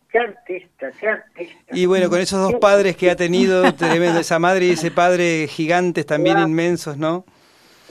Qué 0.09 0.19
artista, 0.19 0.91
qué 0.99 1.07
artista. 1.07 1.71
Y 1.71 1.85
bueno, 1.85 2.09
con 2.09 2.19
esos 2.19 2.51
dos 2.51 2.59
padres 2.59 2.97
que 2.97 3.09
ha 3.09 3.15
tenido, 3.15 3.73
tremendo, 3.75 4.19
esa 4.19 4.39
madre 4.39 4.65
y 4.65 4.71
ese 4.71 4.91
padre 4.91 5.47
gigantes 5.47 6.05
también 6.05 6.37
inmensos, 6.37 6.97
¿no? 6.97 7.23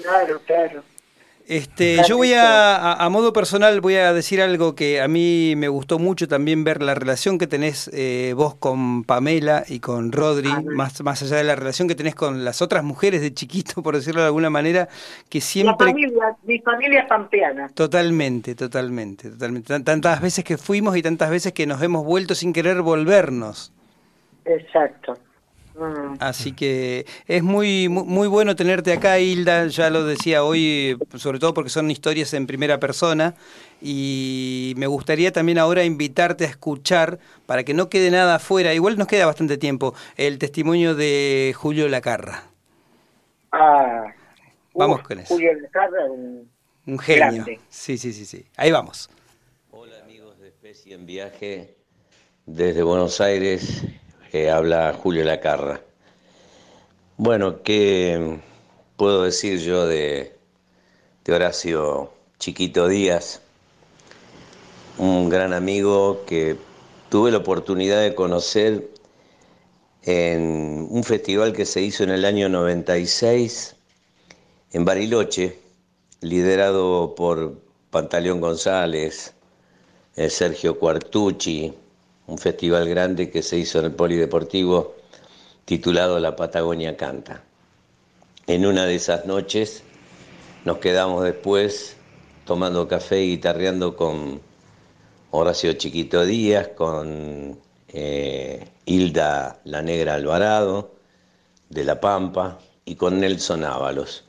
Claro, 0.02 0.38
claro. 0.44 0.82
Este, 1.50 1.96
yo 2.06 2.16
voy 2.16 2.32
a, 2.32 2.92
a, 2.92 3.08
modo 3.08 3.32
personal, 3.32 3.80
voy 3.80 3.96
a 3.96 4.12
decir 4.12 4.40
algo 4.40 4.76
que 4.76 5.00
a 5.00 5.08
mí 5.08 5.54
me 5.56 5.66
gustó 5.66 5.98
mucho 5.98 6.28
también 6.28 6.62
ver 6.62 6.80
la 6.80 6.94
relación 6.94 7.38
que 7.38 7.48
tenés 7.48 7.90
eh, 7.92 8.34
vos 8.36 8.54
con 8.54 9.02
Pamela 9.02 9.64
y 9.66 9.80
con 9.80 10.12
Rodri, 10.12 10.48
más, 10.64 11.02
más 11.02 11.24
allá 11.24 11.38
de 11.38 11.42
la 11.42 11.56
relación 11.56 11.88
que 11.88 11.96
tenés 11.96 12.14
con 12.14 12.44
las 12.44 12.62
otras 12.62 12.84
mujeres 12.84 13.20
de 13.20 13.34
chiquito, 13.34 13.82
por 13.82 13.96
decirlo 13.96 14.20
de 14.20 14.28
alguna 14.28 14.48
manera, 14.48 14.86
que 15.28 15.40
siempre... 15.40 15.88
La 15.88 15.92
familia, 15.92 16.36
mi 16.44 16.60
familia 16.60 17.06
pampeana. 17.08 17.68
Totalmente, 17.70 18.54
totalmente, 18.54 19.30
totalmente. 19.30 19.80
Tantas 19.80 20.20
veces 20.20 20.44
que 20.44 20.56
fuimos 20.56 20.96
y 20.96 21.02
tantas 21.02 21.30
veces 21.30 21.52
que 21.52 21.66
nos 21.66 21.82
hemos 21.82 22.04
vuelto 22.04 22.36
sin 22.36 22.52
querer 22.52 22.80
volvernos. 22.80 23.72
Exacto. 24.44 25.18
Mm. 25.80 26.16
Así 26.18 26.52
que 26.52 27.06
es 27.26 27.42
muy, 27.42 27.88
muy 27.88 28.28
bueno 28.28 28.54
tenerte 28.54 28.92
acá, 28.92 29.18
Hilda, 29.18 29.66
ya 29.68 29.88
lo 29.88 30.04
decía 30.04 30.44
hoy, 30.44 30.98
sobre 31.16 31.38
todo 31.38 31.54
porque 31.54 31.70
son 31.70 31.90
historias 31.90 32.34
en 32.34 32.46
primera 32.46 32.78
persona, 32.78 33.34
y 33.80 34.74
me 34.76 34.86
gustaría 34.86 35.32
también 35.32 35.56
ahora 35.56 35.82
invitarte 35.82 36.44
a 36.44 36.48
escuchar, 36.48 37.18
para 37.46 37.64
que 37.64 37.72
no 37.72 37.88
quede 37.88 38.10
nada 38.10 38.34
afuera, 38.34 38.74
igual 38.74 38.98
nos 38.98 39.08
queda 39.08 39.24
bastante 39.24 39.56
tiempo, 39.56 39.94
el 40.18 40.38
testimonio 40.38 40.94
de 40.94 41.54
Julio 41.56 41.88
Lacarra. 41.88 42.44
Ah, 43.50 44.04
vamos 44.74 45.00
con 45.00 45.18
eso. 45.18 45.32
Julio 45.32 45.54
Lacarra, 45.62 46.04
un, 46.10 46.50
un 46.86 46.98
genio. 46.98 47.46
Sí, 47.70 47.96
sí, 47.96 48.12
sí, 48.12 48.26
sí. 48.26 48.44
Ahí 48.56 48.70
vamos. 48.70 49.08
Hola 49.70 49.94
amigos 50.04 50.38
de 50.40 50.48
Especie 50.48 50.94
en 50.94 51.06
Viaje, 51.06 51.74
desde 52.44 52.82
Buenos 52.82 53.18
Aires 53.22 53.82
que 54.30 54.50
habla 54.50 54.96
Julio 55.02 55.24
Lacarra. 55.24 55.80
Bueno, 57.16 57.62
¿qué 57.62 58.38
puedo 58.96 59.24
decir 59.24 59.58
yo 59.58 59.86
de, 59.86 60.36
Horacio 61.28 62.12
Chiquito 62.38 62.88
Díaz? 62.88 63.40
Un 64.98 65.28
gran 65.28 65.52
amigo 65.52 66.24
que 66.26 66.56
tuve 67.08 67.30
la 67.30 67.38
oportunidad 67.38 68.02
de 68.02 68.14
conocer 68.14 68.88
en 70.02 70.86
un 70.90 71.04
festival 71.04 71.52
que 71.52 71.66
se 71.66 71.82
hizo 71.82 72.04
en 72.04 72.10
el 72.10 72.24
año 72.24 72.48
96 72.48 73.76
en 74.72 74.84
Bariloche, 74.84 75.58
liderado 76.20 77.14
por 77.16 77.58
Pantaleón 77.90 78.40
González, 78.40 79.34
eh, 80.16 80.30
Sergio 80.30 80.78
Cuartucci, 80.78 81.74
un 82.30 82.38
festival 82.38 82.88
grande 82.88 83.28
que 83.28 83.42
se 83.42 83.58
hizo 83.58 83.80
en 83.80 83.86
el 83.86 83.92
Polideportivo 83.92 84.94
titulado 85.64 86.20
La 86.20 86.36
Patagonia 86.36 86.96
Canta. 86.96 87.42
En 88.46 88.64
una 88.64 88.86
de 88.86 88.94
esas 88.94 89.26
noches 89.26 89.82
nos 90.64 90.78
quedamos 90.78 91.24
después 91.24 91.96
tomando 92.44 92.86
café 92.86 93.22
y 93.22 93.30
guitarreando 93.30 93.96
con 93.96 94.40
Horacio 95.32 95.72
Chiquito 95.72 96.24
Díaz, 96.24 96.68
con 96.68 97.58
eh, 97.88 98.68
Hilda 98.84 99.60
La 99.64 99.82
Negra 99.82 100.14
Alvarado 100.14 100.92
de 101.68 101.84
La 101.84 102.00
Pampa 102.00 102.60
y 102.84 102.94
con 102.94 103.18
Nelson 103.18 103.64
Ábalos. 103.64 104.24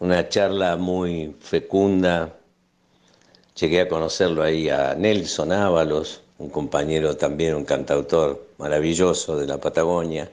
Una 0.00 0.28
charla 0.28 0.76
muy 0.76 1.36
fecunda. 1.38 2.34
Llegué 3.54 3.82
a 3.82 3.88
conocerlo 3.88 4.42
ahí 4.42 4.68
a 4.68 4.94
Nelson 4.94 5.52
Ábalos, 5.52 6.22
un 6.40 6.48
compañero 6.48 7.16
también, 7.16 7.54
un 7.54 7.64
cantautor 7.64 8.46
maravilloso 8.56 9.36
de 9.36 9.46
la 9.46 9.58
Patagonia. 9.58 10.30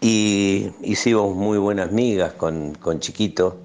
Y 0.00 0.70
hicimos 0.82 1.34
muy 1.36 1.56
buenas 1.58 1.92
migas 1.92 2.32
con, 2.32 2.74
con 2.74 2.98
Chiquito. 2.98 3.56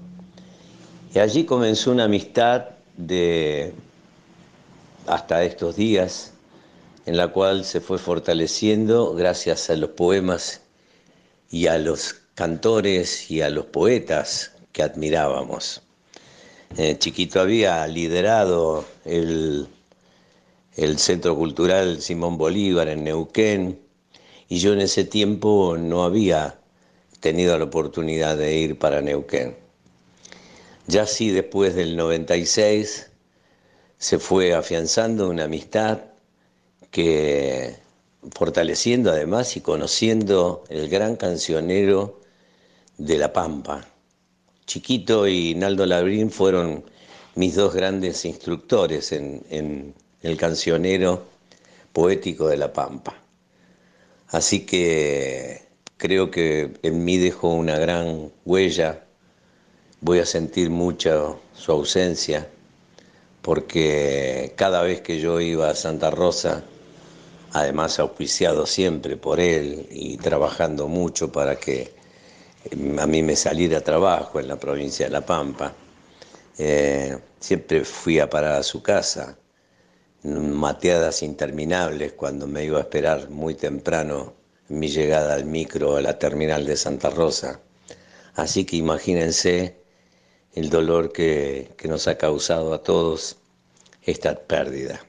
Y 1.12 1.18
allí 1.18 1.44
comenzó 1.44 1.90
una 1.90 2.04
amistad 2.04 2.66
de 2.96 3.74
hasta 5.06 5.42
estos 5.42 5.74
días, 5.74 6.32
en 7.04 7.16
la 7.16 7.28
cual 7.28 7.64
se 7.64 7.80
fue 7.80 7.98
fortaleciendo 7.98 9.14
gracias 9.14 9.70
a 9.70 9.74
los 9.74 9.90
poemas 9.90 10.60
y 11.50 11.66
a 11.66 11.78
los 11.78 12.14
cantores 12.36 13.28
y 13.28 13.42
a 13.42 13.50
los 13.50 13.66
poetas 13.66 14.52
que 14.70 14.84
admirábamos. 14.84 15.82
Eh, 16.76 16.96
Chiquito 16.98 17.40
había 17.40 17.84
liderado 17.88 18.84
el 19.04 19.66
el 20.78 20.98
Centro 20.98 21.36
Cultural 21.36 22.00
Simón 22.00 22.38
Bolívar 22.38 22.88
en 22.88 23.04
Neuquén, 23.04 23.80
y 24.48 24.58
yo 24.58 24.72
en 24.72 24.80
ese 24.80 25.04
tiempo 25.04 25.76
no 25.76 26.04
había 26.04 26.60
tenido 27.20 27.58
la 27.58 27.64
oportunidad 27.64 28.38
de 28.38 28.56
ir 28.56 28.78
para 28.78 29.02
Neuquén. 29.02 29.56
Ya 30.86 31.04
sí, 31.06 31.30
después 31.30 31.74
del 31.74 31.96
96, 31.96 33.10
se 33.98 34.18
fue 34.20 34.54
afianzando 34.54 35.28
una 35.28 35.44
amistad 35.44 35.98
que 36.92 37.76
fortaleciendo 38.30 39.10
además 39.10 39.56
y 39.56 39.60
conociendo 39.60 40.64
el 40.68 40.88
gran 40.88 41.16
cancionero 41.16 42.20
de 42.96 43.18
La 43.18 43.32
Pampa. 43.32 43.84
Chiquito 44.66 45.26
y 45.26 45.54
Naldo 45.56 45.86
Labrín 45.86 46.30
fueron 46.30 46.84
mis 47.34 47.56
dos 47.56 47.74
grandes 47.74 48.24
instructores 48.24 49.12
en, 49.12 49.94
el 50.22 50.36
cancionero 50.36 51.26
poético 51.92 52.48
de 52.48 52.56
La 52.56 52.72
Pampa. 52.72 53.14
Así 54.28 54.66
que 54.66 55.62
creo 55.96 56.30
que 56.30 56.72
en 56.82 57.04
mí 57.04 57.16
dejó 57.18 57.50
una 57.50 57.78
gran 57.78 58.30
huella, 58.44 59.04
voy 60.00 60.18
a 60.18 60.26
sentir 60.26 60.70
mucho 60.70 61.40
su 61.54 61.72
ausencia, 61.72 62.48
porque 63.42 64.52
cada 64.56 64.82
vez 64.82 65.00
que 65.00 65.18
yo 65.20 65.40
iba 65.40 65.70
a 65.70 65.74
Santa 65.74 66.10
Rosa, 66.10 66.62
además 67.52 67.98
auspiciado 67.98 68.66
siempre 68.66 69.16
por 69.16 69.40
él 69.40 69.88
y 69.90 70.18
trabajando 70.18 70.88
mucho 70.88 71.32
para 71.32 71.56
que 71.56 71.92
a 72.98 73.06
mí 73.06 73.22
me 73.22 73.36
saliera 73.36 73.80
trabajo 73.80 74.38
en 74.38 74.48
la 74.48 74.56
provincia 74.56 75.06
de 75.06 75.12
La 75.12 75.24
Pampa, 75.24 75.72
eh, 76.58 77.16
siempre 77.40 77.84
fui 77.84 78.18
a 78.18 78.28
parar 78.28 78.56
a 78.56 78.62
su 78.62 78.82
casa, 78.82 79.38
mateadas 80.24 81.22
interminables 81.22 82.12
cuando 82.12 82.46
me 82.46 82.64
iba 82.64 82.78
a 82.78 82.82
esperar 82.82 83.30
muy 83.30 83.54
temprano 83.54 84.34
mi 84.68 84.88
llegada 84.88 85.34
al 85.34 85.44
micro 85.44 85.96
a 85.96 86.02
la 86.02 86.18
terminal 86.18 86.66
de 86.66 86.76
Santa 86.76 87.10
Rosa. 87.10 87.60
Así 88.34 88.64
que 88.64 88.76
imagínense 88.76 89.80
el 90.54 90.70
dolor 90.70 91.12
que, 91.12 91.72
que 91.76 91.88
nos 91.88 92.08
ha 92.08 92.18
causado 92.18 92.74
a 92.74 92.82
todos 92.82 93.36
esta 94.02 94.38
pérdida. 94.38 95.00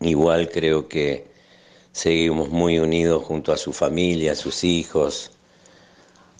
Igual 0.00 0.50
creo 0.50 0.88
que 0.88 1.30
seguimos 1.92 2.48
muy 2.48 2.78
unidos 2.78 3.24
junto 3.24 3.52
a 3.52 3.56
su 3.56 3.72
familia, 3.72 4.32
a 4.32 4.36
sus 4.36 4.64
hijos, 4.64 5.30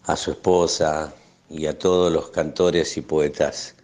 a 0.05 0.17
su 0.17 0.33
esposa 0.33 1.15
y 1.49 1.67
a 1.67 1.79
todos 1.79 2.13
los 2.13 2.31
cantores 2.31 2.97
y 2.97 3.03
poetas 3.03 3.77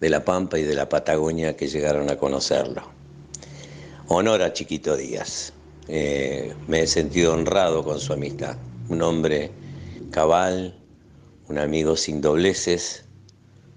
de 0.00 0.10
La 0.10 0.24
Pampa 0.24 0.58
y 0.58 0.64
de 0.64 0.74
la 0.74 0.88
Patagonia 0.88 1.56
que 1.56 1.68
llegaron 1.68 2.10
a 2.10 2.16
conocerlo. 2.16 2.99
Honor 4.12 4.42
a 4.42 4.52
Chiquito 4.52 4.96
Díaz. 4.96 5.52
Eh, 5.86 6.52
me 6.66 6.80
he 6.80 6.86
sentido 6.88 7.32
honrado 7.32 7.84
con 7.84 8.00
su 8.00 8.12
amistad. 8.12 8.56
Un 8.88 9.02
hombre 9.02 9.52
cabal, 10.10 10.74
un 11.48 11.58
amigo 11.58 11.94
sin 11.94 12.20
dobleces, 12.20 13.08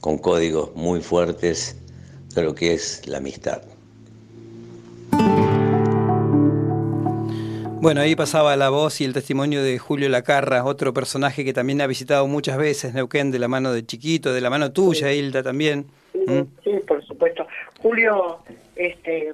con 0.02 0.18
códigos 0.18 0.76
muy 0.76 1.02
fuertes 1.02 1.78
de 2.34 2.42
lo 2.42 2.56
que 2.56 2.74
es 2.74 3.08
la 3.08 3.20
amistad. 3.20 3.62
Bueno, 7.80 8.02
ahí 8.02 8.16
pasaba 8.16 8.56
la 8.56 8.70
voz 8.70 9.02
y 9.02 9.06
el 9.06 9.14
testimonio 9.14 9.62
de 9.62 9.78
Julio 9.78 10.10
Lacarra, 10.10 10.66
otro 10.66 10.96
personaje 10.96 11.46
que 11.46 11.54
también 11.54 11.80
ha 11.82 11.86
visitado 11.86 12.26
muchas 12.26 12.58
veces 12.58 12.96
Neuquén 12.96 13.30
de 13.30 13.38
la 13.38 13.48
mano 13.48 13.72
de 13.72 13.86
Chiquito, 13.86 14.34
de 14.34 14.42
la 14.42 14.50
mano 14.50 14.72
tuya, 14.72 15.14
Hilda, 15.14 15.44
también. 15.44 15.86
¿Mm? 16.26 16.42
Sí, 16.64 16.72
por 16.88 17.06
supuesto. 17.06 17.46
Julio, 17.82 18.40
este, 18.76 19.34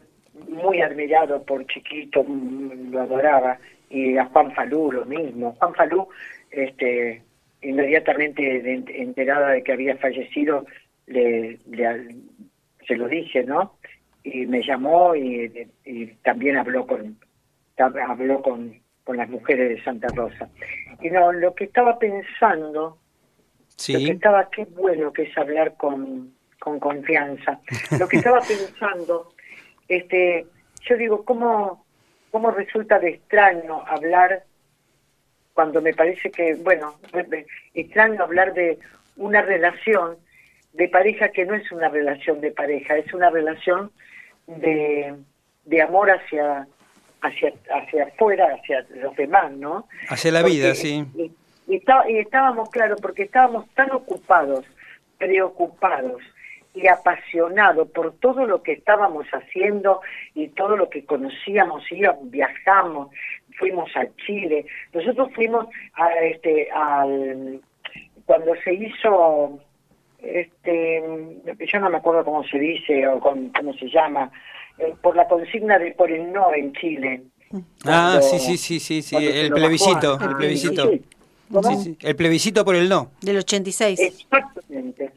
muy 0.50 0.82
admirado 0.82 1.44
por 1.44 1.66
Chiquito, 1.68 2.24
mm, 2.24 2.92
lo 2.92 3.02
adoraba, 3.02 3.58
y 3.90 4.18
a 4.18 4.26
Juan 4.26 4.52
Falú 4.54 4.92
lo 4.92 5.06
mismo. 5.06 5.56
Juan 5.60 5.74
Falú, 5.74 6.08
este, 6.52 7.22
inmediatamente 7.62 8.74
enterada 9.02 9.52
de 9.52 9.64
que 9.64 9.74
había 9.74 9.98
fallecido, 9.98 10.66
le, 11.08 11.60
se 12.88 12.96
lo 12.96 13.08
dije, 13.08 13.44
¿no? 13.44 13.76
Y 14.24 14.46
me 14.46 14.62
llamó 14.62 15.16
y, 15.16 15.68
también 16.24 16.58
habló 16.58 16.86
con 16.86 17.18
habló 17.78 18.42
con, 18.42 18.78
con 19.06 19.18
las 19.18 19.30
mujeres 19.30 19.70
de 19.70 19.84
Santa 19.84 20.08
Rosa. 20.14 20.50
Y 21.02 21.10
no, 21.10 21.32
lo 21.32 21.56
que 21.56 21.64
estaba 21.64 21.98
pensando, 21.98 22.98
sí. 23.76 23.94
lo 23.94 24.00
que 24.00 24.12
estaba, 24.12 24.50
qué 24.50 24.66
bueno 24.66 25.14
que 25.14 25.24
es 25.24 25.38
hablar 25.38 25.78
con, 25.78 26.34
con 26.60 26.80
confianza. 26.80 27.60
Lo 27.98 28.08
que 28.08 28.18
estaba 28.18 28.40
pensando, 28.48 29.34
este, 29.90 30.46
yo 30.88 30.96
digo, 30.96 31.26
¿cómo, 31.26 31.86
cómo 32.32 32.52
resulta 32.52 33.00
de 33.00 33.10
extraño 33.10 33.84
hablar 33.88 34.44
cuando 35.54 35.82
me 35.82 35.94
parece 35.94 36.32
que, 36.32 36.56
bueno, 36.56 36.96
extraño 37.74 38.24
hablar 38.24 38.54
de 38.54 38.80
una 39.18 39.42
relación 39.42 40.18
de 40.74 40.88
pareja 40.88 41.30
que 41.30 41.46
no 41.46 41.56
es 41.56 41.70
una 41.72 41.90
relación 41.90 42.40
de 42.40 42.52
pareja, 42.52 42.96
es 42.96 43.14
una 43.14 43.30
relación 43.30 43.92
de, 44.48 45.16
de 45.66 45.82
amor 45.82 46.12
hacia, 46.12 46.68
hacia, 47.22 47.54
hacia 47.74 48.04
afuera, 48.06 48.48
hacia 48.56 48.86
los 49.02 49.16
demás, 49.18 49.52
¿no? 49.54 49.88
Hacia 50.08 50.32
la 50.32 50.44
vida, 50.44 50.76
sí. 50.76 51.04
Y, 51.16 51.24
y, 51.68 51.84
y 52.08 52.18
estábamos, 52.20 52.70
claro, 52.70 52.96
porque 53.02 53.24
estábamos 53.24 53.68
tan 53.74 53.92
ocupados, 53.92 54.64
preocupados 55.18 56.22
y 56.74 56.88
apasionados 56.88 57.90
por 57.90 58.14
todo 58.20 58.46
lo 58.46 58.62
que 58.62 58.74
estábamos 58.74 59.26
haciendo 59.28 60.02
y 60.36 60.50
todo 60.50 60.78
lo 60.78 60.90
que 60.90 61.06
conocíamos, 61.06 61.84
íbamos, 61.92 62.30
viajamos, 62.30 63.10
fuimos 63.58 63.90
a 63.96 64.06
Chile, 64.26 64.66
nosotros 64.94 65.30
fuimos 65.34 65.68
a 65.94 66.10
este 66.24 66.70
al 66.72 67.62
cuando 68.26 68.54
se 68.64 68.74
hizo 68.74 69.60
este 70.22 71.04
yo 71.72 71.80
no 71.80 71.90
me 71.90 71.98
acuerdo 71.98 72.24
cómo 72.24 72.44
se 72.44 72.60
dice 72.60 73.08
o 73.08 73.20
cómo 73.20 73.74
se 73.80 73.90
llama 73.90 74.32
eh, 74.78 74.94
por 75.02 75.16
la 75.16 75.28
consigna 75.28 75.78
de 75.80 75.92
por 75.92 76.12
el 76.12 76.32
no 76.32 76.54
en 76.54 76.74
Chile. 76.74 77.24
ah, 77.86 78.20
sí, 78.22 78.40
sí, 78.40 78.58
sí, 78.58 78.80
sí, 78.80 79.02
sí. 79.02 79.16
el 79.16 79.52
plebiscito, 79.52 80.20
el 80.22 80.36
plebiscito. 80.36 80.92
Sí, 81.82 81.98
El 82.02 82.16
plebiscito 82.16 82.64
por 82.64 82.76
el 82.76 82.88
no. 82.88 83.12
Del 83.22 83.38
86. 83.38 84.00
Exactamente. 84.00 85.12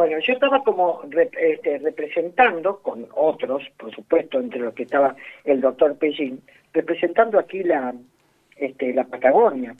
Bueno, 0.00 0.18
yo 0.26 0.32
estaba 0.32 0.64
como 0.64 1.02
este, 1.36 1.76
representando, 1.76 2.78
con 2.78 3.06
otros, 3.14 3.62
por 3.76 3.94
supuesto, 3.94 4.40
entre 4.40 4.60
los 4.60 4.72
que 4.72 4.84
estaba 4.84 5.14
el 5.44 5.60
doctor 5.60 5.94
Pellín, 5.98 6.40
representando 6.72 7.38
aquí 7.38 7.62
la, 7.62 7.92
este, 8.56 8.94
la 8.94 9.04
Patagonia. 9.04 9.74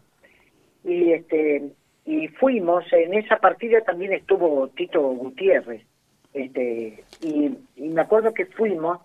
Y, 0.84 1.12
este, 1.12 1.70
y 2.04 2.28
fuimos, 2.28 2.84
en 2.92 3.14
esa 3.14 3.38
partida 3.38 3.80
también 3.80 4.12
estuvo 4.12 4.68
Tito 4.68 5.00
Gutiérrez. 5.00 5.86
Este, 6.34 7.02
y, 7.22 7.56
y 7.76 7.88
me 7.88 8.02
acuerdo 8.02 8.34
que 8.34 8.44
fuimos 8.44 8.98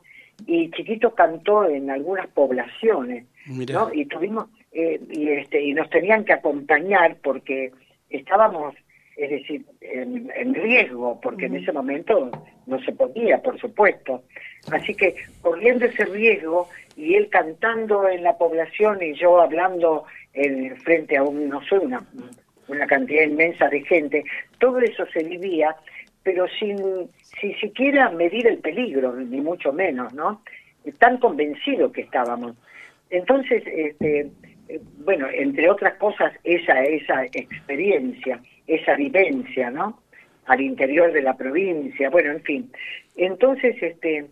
y 0.45 0.69
Chiquito 0.71 1.15
cantó 1.15 1.63
en 1.63 1.91
algunas 1.91 2.27
poblaciones, 2.27 3.25
¿no? 3.47 3.89
Y 3.93 4.05
tuvimos, 4.07 4.49
eh, 4.73 4.99
y, 5.09 5.29
este, 5.29 5.61
y 5.61 5.73
nos 5.73 5.89
tenían 5.89 6.25
que 6.25 6.33
acompañar 6.33 7.15
porque 7.23 7.71
estábamos, 8.09 8.75
es 9.15 9.29
decir, 9.29 9.65
en, 9.81 10.53
riesgo, 10.53 11.19
porque 11.21 11.45
en 11.45 11.55
ese 11.55 11.71
momento 11.71 12.31
no 12.65 12.79
se 12.83 12.91
podía, 12.91 13.41
por 13.41 13.59
supuesto. 13.59 14.23
Así 14.71 14.93
que 14.93 15.15
corriendo 15.41 15.85
ese 15.85 16.05
riesgo 16.05 16.69
y 16.95 17.15
él 17.15 17.29
cantando 17.29 18.07
en 18.07 18.23
la 18.23 18.37
población 18.37 19.01
y 19.01 19.13
yo 19.13 19.39
hablando 19.39 20.05
en, 20.33 20.75
frente 20.77 21.17
a 21.17 21.23
un, 21.23 21.49
no 21.49 21.61
sé, 21.63 21.77
una, 21.77 22.05
una 22.67 22.85
cantidad 22.87 23.23
inmensa 23.23 23.69
de 23.69 23.81
gente, 23.81 24.23
todo 24.59 24.79
eso 24.79 25.05
se 25.13 25.23
vivía 25.23 25.75
pero 26.25 26.47
sin, 26.59 27.07
sin 27.39 27.55
siquiera 27.59 28.09
medir 28.09 28.47
el 28.47 28.57
peligro, 28.57 29.15
ni 29.15 29.39
mucho 29.41 29.71
menos, 29.71 30.11
¿no? 30.15 30.41
Tan 30.97 31.19
convencido 31.19 31.91
que 31.91 32.01
estábamos. 32.01 32.55
Entonces, 33.11 33.61
este, 33.67 34.31
eh, 34.67 34.81
bueno, 35.05 35.27
entre 35.31 35.69
otras 35.69 35.93
cosas, 35.97 36.33
esa, 36.43 36.81
esa 36.81 37.25
experiencia, 37.25 38.41
esa 38.67 38.95
vivencia, 38.95 39.69
¿no? 39.69 40.01
Al 40.45 40.61
interior 40.61 41.11
de 41.11 41.21
la 41.21 41.35
provincia, 41.35 42.09
bueno, 42.09 42.31
en 42.31 42.41
fin. 42.43 42.71
Entonces, 43.15 43.75
este, 43.81 44.25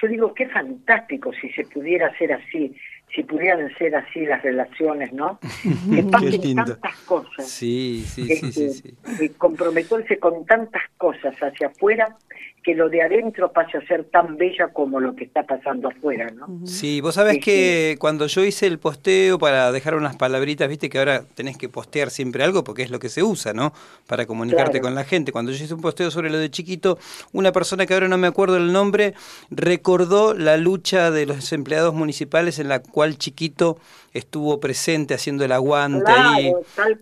yo 0.00 0.08
digo, 0.08 0.34
qué 0.34 0.48
fantástico 0.48 1.32
si 1.32 1.50
se 1.50 1.64
pudiera 1.64 2.08
hacer 2.08 2.32
así, 2.32 2.74
si 3.14 3.22
pudieran 3.24 3.72
ser 3.76 3.94
así 3.94 4.24
las 4.24 4.42
relaciones, 4.42 5.12
¿no? 5.12 5.38
Que 5.94 6.02
pasen 6.04 6.56
tantas 6.56 6.96
cosas. 7.00 7.48
Sí, 7.48 8.04
sí, 8.06 8.26
sí, 8.36 8.52
sí, 8.52 8.96
sí. 9.18 9.28
comprometerse 9.30 10.18
con 10.18 10.46
tantas 10.46 10.82
cosas 10.96 11.34
hacia 11.36 11.68
afuera 11.68 12.16
que 12.62 12.74
lo 12.74 12.88
de 12.88 13.02
adentro 13.02 13.52
pase 13.52 13.78
a 13.78 13.86
ser 13.86 14.04
tan 14.04 14.36
bella 14.36 14.68
como 14.72 15.00
lo 15.00 15.16
que 15.16 15.24
está 15.24 15.42
pasando 15.42 15.88
afuera, 15.88 16.30
¿no? 16.30 16.64
Sí, 16.64 17.00
vos 17.00 17.16
sabés 17.16 17.38
que 17.38 17.96
cuando 17.98 18.26
yo 18.26 18.44
hice 18.44 18.66
el 18.66 18.78
posteo 18.78 19.38
para 19.38 19.72
dejar 19.72 19.96
unas 19.96 20.16
palabritas, 20.16 20.68
viste 20.68 20.88
que 20.88 20.98
ahora 20.98 21.24
tenés 21.34 21.58
que 21.58 21.68
postear 21.68 22.10
siempre 22.10 22.44
algo 22.44 22.62
porque 22.62 22.82
es 22.82 22.90
lo 22.90 23.00
que 23.00 23.08
se 23.08 23.22
usa, 23.22 23.52
¿no? 23.52 23.72
Para 24.06 24.26
comunicarte 24.26 24.80
con 24.80 24.94
la 24.94 25.04
gente. 25.04 25.32
Cuando 25.32 25.50
yo 25.50 25.64
hice 25.64 25.74
un 25.74 25.80
posteo 25.80 26.10
sobre 26.10 26.30
lo 26.30 26.38
de 26.38 26.50
chiquito, 26.50 26.98
una 27.32 27.50
persona 27.50 27.84
que 27.84 27.94
ahora 27.94 28.08
no 28.08 28.18
me 28.18 28.28
acuerdo 28.28 28.56
el 28.56 28.72
nombre 28.72 29.14
recordó 29.50 30.34
la 30.34 30.56
lucha 30.56 31.10
de 31.10 31.26
los 31.26 31.52
empleados 31.52 31.94
municipales 31.94 32.58
en 32.60 32.68
la 32.68 32.80
cual 32.80 33.18
chiquito 33.18 33.78
estuvo 34.12 34.60
presente 34.60 35.14
haciendo 35.14 35.44
el 35.44 35.52
aguante 35.52 36.12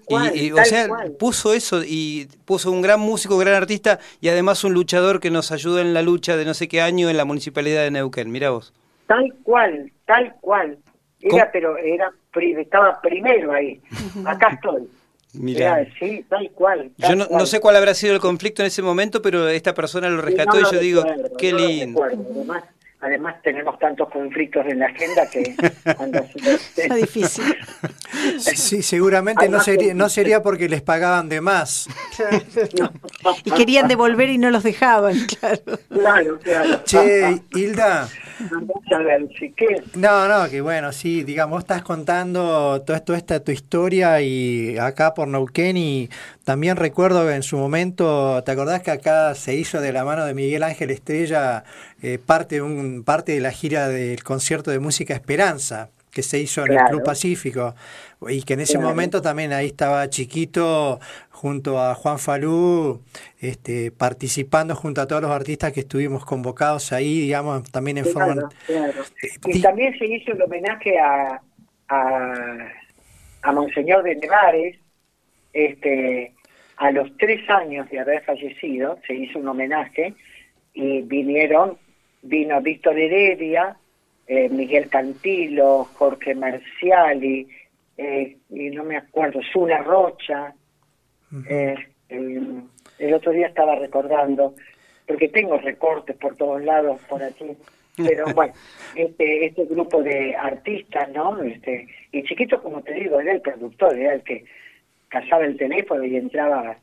y, 0.09 0.39
y, 0.39 0.53
o 0.53 0.65
sea, 0.65 0.89
puso 1.19 1.53
eso 1.53 1.83
y 1.85 2.29
puso 2.45 2.71
un 2.71 2.83
gran 2.83 3.01
músico, 3.01 3.37
gran 3.37 3.55
artista 3.55 3.99
y 4.21 4.29
además 4.29 4.63
un 4.65 4.75
luchador 4.75 5.21
que 5.21 5.31
nos 5.31 5.50
ayudó 5.53 5.81
en 5.81 5.95
la 5.95 6.03
lucha 6.03 6.37
de 6.37 6.45
no 6.45 6.55
sé 6.55 6.69
qué 6.69 6.81
año 6.81 7.09
en 7.11 7.17
la 7.17 7.25
municipalidad 7.25 7.83
de 7.83 7.91
Neuquén. 7.91 8.31
Mira 8.31 8.51
vos. 8.51 8.73
Tal 9.07 9.33
cual, 9.43 9.93
tal 10.07 10.35
cual. 10.41 10.79
Era, 11.21 11.51
pero 11.53 11.77
era, 11.77 12.13
estaba 12.59 13.01
primero 13.01 13.53
ahí. 13.53 13.81
Acá 14.25 14.51
estoy. 14.55 14.89
Mira. 15.33 15.87
sí, 15.99 16.25
tal 16.29 16.51
cual. 16.53 16.91
yo 16.97 17.15
no, 17.15 17.47
sé 17.47 17.61
cuál 17.61 17.77
habrá 17.77 17.95
sido 17.95 18.15
el 18.15 18.21
conflicto 18.21 18.63
en 18.63 18.67
ese 18.67 18.83
momento, 18.83 19.23
pero 19.23 19.49
esta 19.49 19.75
persona 19.75 20.09
lo 20.09 20.21
rescató 20.23 20.59
y 20.59 20.65
yo 20.73 20.81
digo, 20.81 21.05
qué 21.39 21.53
lindo. 21.53 22.03
Además 22.03 22.65
tenemos 23.43 23.79
tantos 23.79 24.11
conflictos 24.11 24.67
en 24.67 24.79
la 24.79 24.87
agenda 24.87 25.29
que 25.31 25.55
es 26.77 26.95
difícil. 26.95 27.57
Sí, 28.39 28.83
seguramente 28.83 29.49
no 29.49 29.61
sería, 29.61 29.95
no 29.95 30.09
sería 30.09 30.43
porque 30.43 30.69
les 30.69 30.83
pagaban 30.83 31.29
de 31.29 31.41
más. 31.41 31.89
Y 33.45 33.51
querían 33.53 33.89
devolver 33.89 34.29
y 34.29 34.37
no 34.37 34.51
los 34.51 34.63
dejaban, 34.63 35.15
claro. 35.41 35.61
Claro, 35.89 36.39
claro. 36.41 36.85
Che, 36.85 37.41
Hilda. 37.55 38.09
No, 39.95 40.29
no, 40.29 40.49
que 40.49 40.61
bueno, 40.61 40.93
sí, 40.93 41.25
digamos, 41.25 41.61
estás 41.61 41.83
contando 41.83 42.83
toda, 42.83 43.01
toda 43.01 43.19
esta 43.19 43.41
tu 43.41 43.53
historia 43.53 44.21
y 44.21 44.79
acá 44.79 45.15
por 45.15 45.29
Neuquén 45.29 45.77
y 45.77 46.09
también 46.45 46.77
recuerdo 46.77 47.27
que 47.27 47.35
en 47.35 47.43
su 47.43 47.57
momento, 47.57 48.43
¿te 48.45 48.53
acordás 48.53 48.83
que 48.83 48.91
acá 48.91 49.35
se 49.35 49.55
hizo 49.55 49.81
de 49.81 49.93
la 49.93 50.05
mano 50.05 50.25
de 50.25 50.35
Miguel 50.35 50.63
Ángel 50.63 50.91
Estrella 50.91 51.65
eh, 52.03 52.19
parte, 52.19 52.63
un, 52.63 53.03
parte 53.05 53.33
de 53.33 53.41
la 53.41 53.51
gira 53.51 53.89
del 53.89 54.23
concierto 54.23 54.71
de 54.71 54.79
música 54.79 55.15
Esperanza? 55.15 55.91
Que 56.11 56.23
se 56.23 56.39
hizo 56.39 56.65
en 56.67 56.73
el 56.73 56.85
Club 56.85 57.03
Pacífico. 57.05 57.75
Y 58.29 58.43
que 58.43 58.55
en 58.55 58.61
ese 58.61 58.79
momento 58.79 59.23
también 59.23 59.53
ahí 59.53 59.67
estaba 59.67 60.09
Chiquito 60.11 61.01
junto 61.31 61.81
a 61.81 61.95
Juan 61.95 62.19
Falú, 62.19 63.01
este, 63.41 63.91
participando 63.91 64.75
junto 64.75 65.01
a 65.01 65.07
todos 65.07 65.23
los 65.23 65.31
artistas 65.31 65.73
que 65.73 65.81
estuvimos 65.81 66.25
convocados 66.27 66.93
ahí, 66.93 67.21
digamos, 67.21 67.71
también 67.71 67.99
en 67.99 68.07
forma... 68.07 68.49
Claro. 68.67 69.03
Eh, 69.23 69.29
y 69.47 69.63
también 69.63 69.99
se 69.99 70.05
hizo 70.05 70.33
el 70.33 70.43
homenaje 70.43 70.99
a, 70.99 71.41
a, 71.89 73.53
Monseñor 73.53 74.03
de 74.03 74.17
Nevares, 74.17 74.79
este, 75.53 76.35
a 76.77 76.91
los 76.91 77.17
tres 77.17 77.49
años 77.49 77.89
de 77.91 78.01
haber 78.01 78.23
fallecido, 78.25 78.99
se 79.07 79.15
hizo 79.15 79.39
un 79.39 79.49
homenaje 79.49 80.15
y 80.75 81.03
vinieron, 81.03 81.79
vino 82.23 82.61
Víctor 82.61 82.99
Heredia, 82.99 83.77
eh, 84.33 84.49
Miguel 84.49 84.89
Cantilo, 84.89 85.89
Jorge 85.95 86.37
Marciali, 86.37 87.49
eh, 87.97 88.37
y 88.51 88.71
no 88.71 88.85
me 88.85 88.97
acuerdo, 88.97 89.41
Zuna 89.53 89.79
Rocha. 89.79 90.55
Eh, 91.49 91.75
el, 92.09 93.13
otro 93.13 93.33
día 93.33 93.49
estaba 93.49 93.75
recordando, 93.75 94.55
porque 95.05 95.31
tengo 95.31 95.59
recortes 95.59 96.15
por 96.15 96.37
todos 96.37 96.63
lados 96.63 97.01
por 97.09 97.21
aquí, 97.25 97.57
pero 97.97 98.25
bueno, 98.37 98.53
este, 98.95 99.47
este 99.47 99.65
grupo 99.65 100.01
de 100.01 100.37
artistas, 100.37 101.11
¿no? 101.11 101.43
Este, 101.43 101.89
y 102.13 102.23
Chiquito, 102.23 102.63
como 102.63 102.83
te 102.83 102.95
digo, 102.95 103.19
era 103.19 103.33
el 103.33 103.41
productor, 103.41 103.99
era 103.99 104.15
el 104.15 104.23
que 104.23 104.45
cazaba 105.09 105.45
el 105.45 105.57
teléfono 105.57 106.05
y 106.05 106.15
entraba 106.15 106.77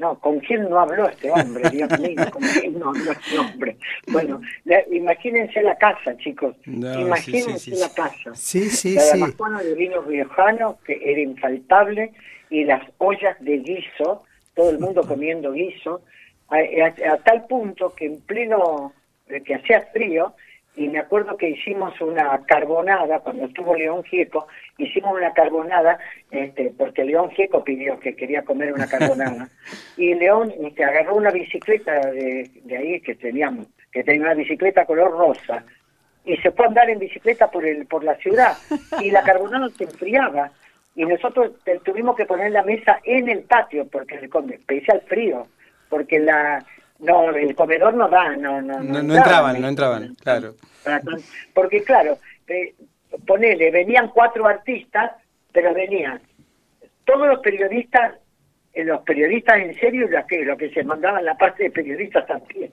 no, 0.00 0.18
¿con 0.18 0.40
quién 0.40 0.68
no 0.68 0.80
habló 0.80 1.08
este 1.08 1.30
hombre? 1.30 1.68
Dios 1.68 2.00
mío, 2.00 2.24
¿con 2.32 2.42
quién 2.42 2.78
no 2.78 2.88
habló 2.88 3.12
este 3.12 3.38
hombre? 3.38 3.76
Bueno, 4.08 4.40
imagínense 4.90 5.62
la 5.62 5.76
casa, 5.76 6.16
chicos. 6.16 6.56
imagínense 6.64 7.72
la 7.72 7.90
casa. 7.90 8.34
Sí, 8.34 8.70
sí, 8.70 8.94
la 8.94 9.02
sí. 9.02 9.20
La 9.20 9.62
de 9.62 9.74
vino 9.74 10.00
riojano, 10.00 10.78
que 10.86 10.98
era 11.04 11.20
infaltable, 11.20 12.12
y 12.48 12.64
las 12.64 12.82
ollas 12.96 13.36
de 13.40 13.58
guiso, 13.58 14.24
todo 14.54 14.70
el 14.70 14.78
mundo 14.78 15.02
comiendo 15.06 15.52
guiso, 15.52 16.00
a, 16.48 17.16
tal 17.18 17.46
punto 17.46 17.94
que 17.94 18.06
en 18.06 18.20
pleno, 18.22 18.94
que 19.28 19.54
hacía 19.54 19.82
frío, 19.92 20.34
y 20.76 20.88
me 20.88 21.00
acuerdo 21.00 21.36
que 21.36 21.50
hicimos 21.50 22.00
una 22.00 22.40
carbonada, 22.46 23.18
cuando 23.20 23.46
estuvo 23.46 23.74
León 23.74 24.04
Gieco, 24.04 24.46
hicimos 24.78 25.16
una 25.16 25.32
carbonada, 25.32 25.98
este, 26.30 26.72
porque 26.76 27.04
León 27.04 27.30
Gieco 27.30 27.64
pidió 27.64 27.98
que 27.98 28.14
quería 28.14 28.42
comer 28.42 28.72
una 28.72 28.86
carbonada, 28.86 29.48
y 29.96 30.14
León 30.14 30.52
este, 30.62 30.84
agarró 30.84 31.16
una 31.16 31.30
bicicleta 31.30 32.00
de, 32.10 32.48
ahí 32.76 33.00
que 33.00 33.16
teníamos, 33.16 33.66
que 33.90 34.04
tenía 34.04 34.22
una 34.22 34.34
bicicleta 34.34 34.86
color 34.86 35.10
rosa, 35.10 35.64
y 36.24 36.36
se 36.36 36.52
fue 36.52 36.66
a 36.66 36.68
andar 36.68 36.88
en 36.88 37.00
bicicleta 37.00 37.50
por, 37.50 37.66
el, 37.66 37.86
por 37.86 38.04
la 38.04 38.14
ciudad, 38.16 38.56
y 39.02 39.10
la 39.10 39.22
carbonada 39.22 39.68
se 39.70 39.84
enfriaba, 39.84 40.52
y 40.94 41.04
nosotros 41.04 41.52
tuvimos 41.84 42.14
que 42.16 42.26
poner 42.26 42.52
la 42.52 42.62
mesa 42.62 43.00
en 43.04 43.28
el 43.28 43.40
patio, 43.42 43.88
porque 43.88 44.16
especial 44.16 45.02
frío, 45.08 45.46
porque 45.88 46.20
la, 46.20 46.64
no, 47.00 47.30
el 47.30 47.54
comedor 47.54 47.94
no 47.94 48.08
da, 48.08 48.36
no, 48.36 48.60
no, 48.60 48.80
no, 48.80 49.02
no 49.02 49.14
entraban, 49.16 49.60
no 49.60 49.68
entraban, 49.68 50.14
claro. 50.16 50.54
Porque 51.54 51.82
claro, 51.82 52.18
eh, 52.48 52.74
ponele, 53.26 53.70
venían 53.70 54.08
cuatro 54.08 54.46
artistas, 54.46 55.12
pero 55.52 55.74
venían 55.74 56.20
todos 57.04 57.26
los 57.26 57.40
periodistas, 57.40 58.14
eh, 58.72 58.84
los 58.84 59.00
periodistas 59.02 59.60
en 59.60 59.74
serio 59.78 60.06
y 60.06 60.10
los 60.10 60.26
que, 60.26 60.44
lo 60.44 60.56
que 60.56 60.70
se 60.70 60.84
mandaban 60.84 61.24
la 61.24 61.36
parte 61.36 61.64
de 61.64 61.70
periodistas 61.70 62.26
también. 62.26 62.72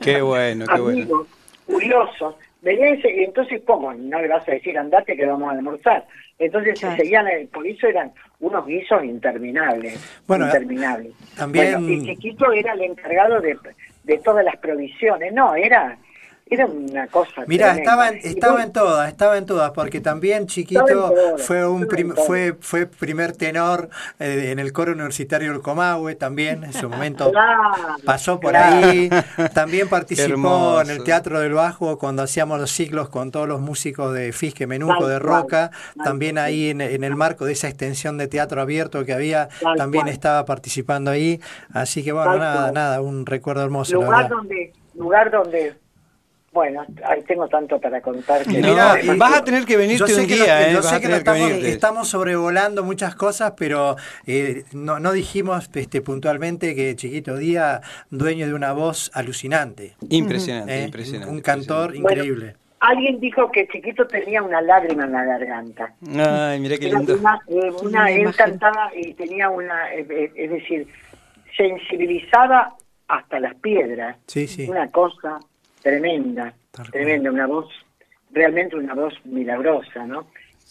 Qué 0.00 0.22
bueno, 0.22 0.66
qué 0.66 0.80
bueno. 0.80 1.26
curiosos. 1.66 2.34
Venían 2.62 2.98
y 3.02 3.24
entonces, 3.24 3.62
¿cómo? 3.66 3.92
No 3.94 4.20
le 4.20 4.28
vas 4.28 4.46
a 4.46 4.52
decir 4.52 4.76
andate 4.78 5.16
que 5.16 5.24
vamos 5.24 5.48
a 5.48 5.52
almorzar. 5.52 6.06
Entonces 6.38 6.78
seguían, 6.78 7.26
eh, 7.28 7.48
por 7.52 7.66
eso 7.66 7.86
eran 7.86 8.12
unos 8.40 8.66
guisos 8.66 9.04
interminables. 9.04 10.22
Bueno, 10.26 10.46
interminables. 10.46 11.12
También... 11.36 11.88
y 11.88 12.02
Chiquito 12.04 12.52
era 12.52 12.72
el 12.74 12.82
encargado 12.82 13.40
de, 13.40 13.56
de 14.04 14.18
todas 14.18 14.44
las 14.44 14.56
provisiones. 14.56 15.32
No, 15.32 15.54
era 15.54 15.98
era 16.50 16.66
una 16.66 17.06
cosa 17.06 17.44
Mira, 17.46 17.76
estaba, 17.76 18.08
estaba 18.08 18.64
en 18.64 18.72
todas, 18.72 19.08
estaba 19.08 19.38
en 19.38 19.46
todas, 19.46 19.70
porque 19.70 20.00
también 20.00 20.48
chiquito 20.48 21.14
fue 21.38 21.64
un 21.64 21.88
fue 22.26 22.56
fue 22.60 22.86
primer 22.86 23.36
tenor 23.36 23.88
eh, 24.18 24.50
en 24.50 24.58
el 24.58 24.72
coro 24.72 24.92
universitario 24.92 25.52
del 25.52 25.62
Comahue, 25.62 26.16
también 26.16 26.64
en 26.64 26.72
su 26.72 26.88
momento 26.88 27.30
pasó 28.04 28.40
por 28.40 28.56
ahí, 28.56 29.08
también 29.54 29.88
participó 29.88 30.80
en 30.80 30.90
el 30.90 31.04
Teatro 31.04 31.38
del 31.38 31.52
Bajo 31.52 31.98
cuando 31.98 32.24
hacíamos 32.24 32.58
los 32.58 32.72
ciclos 32.72 33.08
con 33.08 33.30
todos 33.30 33.46
los 33.46 33.60
músicos 33.60 34.12
de 34.12 34.32
Fisque 34.32 34.66
Menuco, 34.66 35.06
de 35.06 35.20
Roca, 35.20 35.70
también 36.02 36.36
ahí 36.36 36.70
en, 36.70 36.80
el 36.80 37.14
marco 37.14 37.44
de 37.44 37.52
esa 37.52 37.68
extensión 37.68 38.18
de 38.18 38.26
teatro 38.26 38.60
abierto 38.60 39.04
que 39.04 39.12
había, 39.12 39.48
también 39.76 40.08
estaba 40.08 40.44
participando 40.44 41.12
ahí, 41.12 41.40
así 41.72 42.02
que 42.02 42.10
bueno, 42.10 42.38
nada, 42.38 42.72
nada, 42.72 43.00
un 43.00 43.24
recuerdo 43.24 43.62
hermoso. 43.62 43.94
Lugar 43.94 44.28
donde, 44.28 44.72
lugar 44.94 45.30
donde 45.30 45.76
bueno, 46.52 46.84
ahí 47.04 47.22
tengo 47.22 47.46
tanto 47.48 47.80
para 47.80 48.00
contar. 48.00 48.44
Que 48.44 48.60
vas 49.16 49.38
a 49.38 49.44
tener 49.44 49.64
que 49.64 49.76
venirte 49.76 50.14
un 50.14 50.26
día, 50.26 50.72
Yo 50.72 50.82
sé 50.82 51.00
que, 51.00 51.68
estamos, 51.68 52.08
sobrevolando 52.08 52.82
muchas 52.82 53.14
cosas, 53.14 53.54
pero 53.56 53.96
eh, 54.26 54.64
no, 54.72 54.98
no 54.98 55.12
dijimos 55.12 55.70
este, 55.72 56.02
puntualmente 56.02 56.74
que 56.74 56.96
Chiquito 56.96 57.36
Día, 57.36 57.82
dueño 58.10 58.46
de 58.46 58.54
una 58.54 58.72
voz 58.72 59.12
alucinante. 59.14 59.94
Impresionante, 60.08 60.80
¿Eh? 60.80 60.84
impresionante. 60.84 61.32
Un, 61.32 61.40
cantor 61.40 61.94
increíble. 61.94 62.56
Alguien 62.80 63.20
dijo 63.20 63.50
que 63.52 63.68
Chiquito 63.68 64.06
tenía 64.06 64.42
una 64.42 64.60
lágrima 64.60 65.04
en 65.04 65.12
la 65.12 65.24
garganta. 65.24 65.94
Ay, 66.16 66.58
mira 66.58 66.76
qué 66.78 66.86
lindo. 66.86 67.16
Una, 67.82 68.10
eh, 68.10 68.22
él 68.22 68.34
cantaba 68.34 68.90
y 68.96 69.14
tenía 69.14 69.50
una, 69.50 69.92
es 69.92 70.08
decir, 70.50 70.88
sensibilizaba 71.56 72.74
hasta 73.06 73.38
las 73.38 73.54
piedras. 73.56 74.16
Sí, 74.26 74.48
sí. 74.48 74.66
Una 74.68 74.88
cosa 74.88 75.38
tremenda, 75.82 76.54
tremenda, 76.90 77.30
una 77.30 77.46
voz, 77.46 77.68
realmente 78.30 78.76
una 78.76 78.94
voz 78.94 79.14
milagrosa, 79.24 80.06
¿no? 80.06 80.26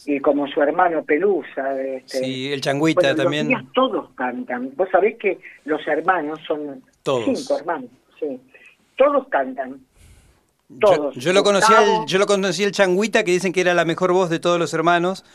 Y 0.06 0.20
como 0.20 0.48
su 0.48 0.62
hermano 0.62 1.04
Pelusa. 1.04 1.80
Este, 1.82 2.20
sí, 2.20 2.54
el 2.54 2.62
Changuita 2.62 3.16
también. 3.16 3.50
todos 3.74 4.10
cantan. 4.16 4.72
Vos 4.76 4.88
sabés 4.92 5.18
que 5.18 5.40
los 5.66 5.86
hermanos 5.88 6.40
son 6.48 6.82
todos. 7.04 7.26
cinco 7.26 7.60
hermanos, 7.60 7.90
sí. 8.20 8.40
Todos 8.98 9.28
cantan. 9.28 9.80
Todos. 10.80 11.16
Yo, 11.16 11.34
lo 11.34 11.44
conocí 11.44 11.74
el, 11.74 12.06
yo 12.06 12.20
lo 12.20 12.28
conocí 12.28 12.64
el 12.64 12.72
Changuita, 12.72 13.24
que 13.24 13.32
dicen 13.32 13.52
que 13.52 13.62
era 13.62 13.74
la 13.74 13.86
mejor 13.86 14.14
voz 14.14 14.30
de 14.30 14.40
todos 14.40 14.60
los 14.60 14.74
hermanos 14.74 15.26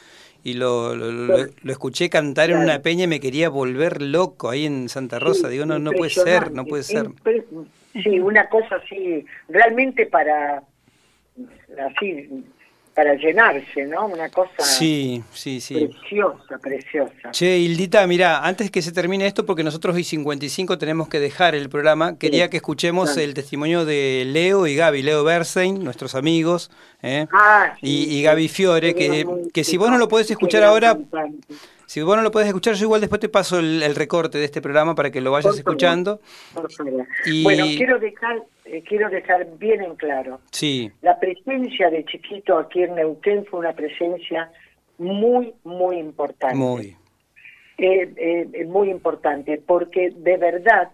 y 0.44 0.54
lo, 0.54 0.94
lo, 0.94 1.46
escuché 1.64 2.10
cantar 2.10 2.50
en 2.50 2.58
una 2.58 2.82
peña 2.82 3.04
y 3.04 3.06
me 3.08 3.18
quería 3.18 3.48
volver 3.48 4.02
loco 4.02 4.50
ahí 4.50 4.66
en 4.66 4.88
Santa 4.90 5.18
Rosa. 5.18 5.48
Digo, 5.48 5.64
no, 5.66 5.78
no 5.78 5.90
puede 5.92 6.10
ser, 6.10 6.52
no 6.52 6.66
puede 6.66 6.82
ser. 6.82 7.08
Sí, 8.02 8.18
una 8.18 8.48
cosa 8.48 8.76
así, 8.76 9.24
realmente 9.48 10.06
para, 10.06 10.62
así, 11.78 12.44
para 12.94 13.14
llenarse, 13.14 13.86
¿no? 13.86 14.06
Una 14.06 14.28
cosa 14.28 14.50
sí, 14.60 15.22
sí, 15.32 15.60
sí. 15.60 15.88
preciosa, 15.88 16.58
preciosa. 16.58 17.30
Che, 17.32 17.58
Hildita, 17.58 18.06
mira, 18.06 18.46
antes 18.46 18.70
que 18.70 18.82
se 18.82 18.92
termine 18.92 19.26
esto, 19.26 19.44
porque 19.44 19.64
nosotros 19.64 19.98
y 19.98 20.04
55 20.04 20.78
tenemos 20.78 21.08
que 21.08 21.18
dejar 21.18 21.54
el 21.54 21.68
programa, 21.68 22.16
quería 22.18 22.48
que 22.50 22.58
escuchemos 22.58 23.16
el 23.16 23.34
testimonio 23.34 23.84
de 23.84 24.24
Leo 24.26 24.66
y 24.66 24.76
Gaby, 24.76 25.02
Leo 25.02 25.24
Bersein, 25.24 25.82
nuestros 25.82 26.14
amigos, 26.14 26.70
¿eh? 27.02 27.26
ah, 27.32 27.74
y, 27.82 28.22
Gaby 28.22 28.48
Fiore, 28.48 28.94
que, 28.94 29.26
que 29.52 29.64
si 29.64 29.76
vos 29.76 29.90
no 29.90 29.98
lo 29.98 30.08
podés 30.08 30.30
escuchar 30.30 30.62
ahora, 30.62 30.96
Si 31.86 32.00
vos 32.00 32.16
no 32.16 32.22
lo 32.22 32.30
podés 32.30 32.48
escuchar, 32.48 32.74
yo 32.74 32.84
igual 32.84 33.00
después 33.00 33.20
te 33.20 33.28
paso 33.28 33.58
el, 33.58 33.94
recorte 33.94 34.38
de 34.38 34.44
este 34.44 34.62
programa 34.62 34.94
para 34.94 35.10
que 35.10 35.20
lo 35.20 35.32
vayas 35.32 35.56
escuchando. 35.56 36.20
Bueno, 37.42 37.64
quiero 37.76 37.98
dejar, 37.98 38.42
eh, 38.64 38.82
quiero 38.82 39.10
dejar 39.10 39.46
bien 39.58 39.82
en 39.82 39.96
claro. 39.96 40.40
Sí. 40.50 40.90
La 41.02 41.18
presencia 41.18 41.90
de 41.90 42.04
Chiquito 42.04 42.58
aquí 42.58 42.82
en 42.82 42.94
Neuquén 42.94 43.44
fue 43.46 43.60
una 43.60 43.72
presencia 43.74 44.50
muy, 44.98 45.54
muy 45.64 45.98
importante. 45.98 46.56
Muy. 46.56 46.96
Eh, 47.76 48.48
eh, 48.52 48.64
muy 48.66 48.88
importante, 48.88 49.60
porque 49.66 50.10
de 50.14 50.36
verdad 50.36 50.90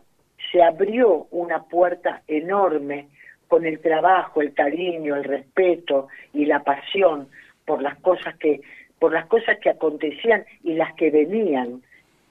se 0.50 0.62
abrió 0.62 1.26
una 1.30 1.64
puerta 1.64 2.22
enorme 2.26 3.08
con 3.48 3.66
el 3.66 3.80
trabajo, 3.80 4.40
el 4.40 4.54
cariño, 4.54 5.14
el 5.16 5.24
respeto 5.24 6.08
y 6.32 6.46
la 6.46 6.62
pasión 6.62 7.28
por 7.66 7.82
las 7.82 7.98
cosas 7.98 8.36
que 8.38 8.62
por 8.98 9.12
las 9.12 9.26
cosas 9.26 9.58
que 9.60 9.70
acontecían 9.70 10.44
y 10.62 10.74
las 10.74 10.94
que 10.94 11.10
venían, 11.10 11.82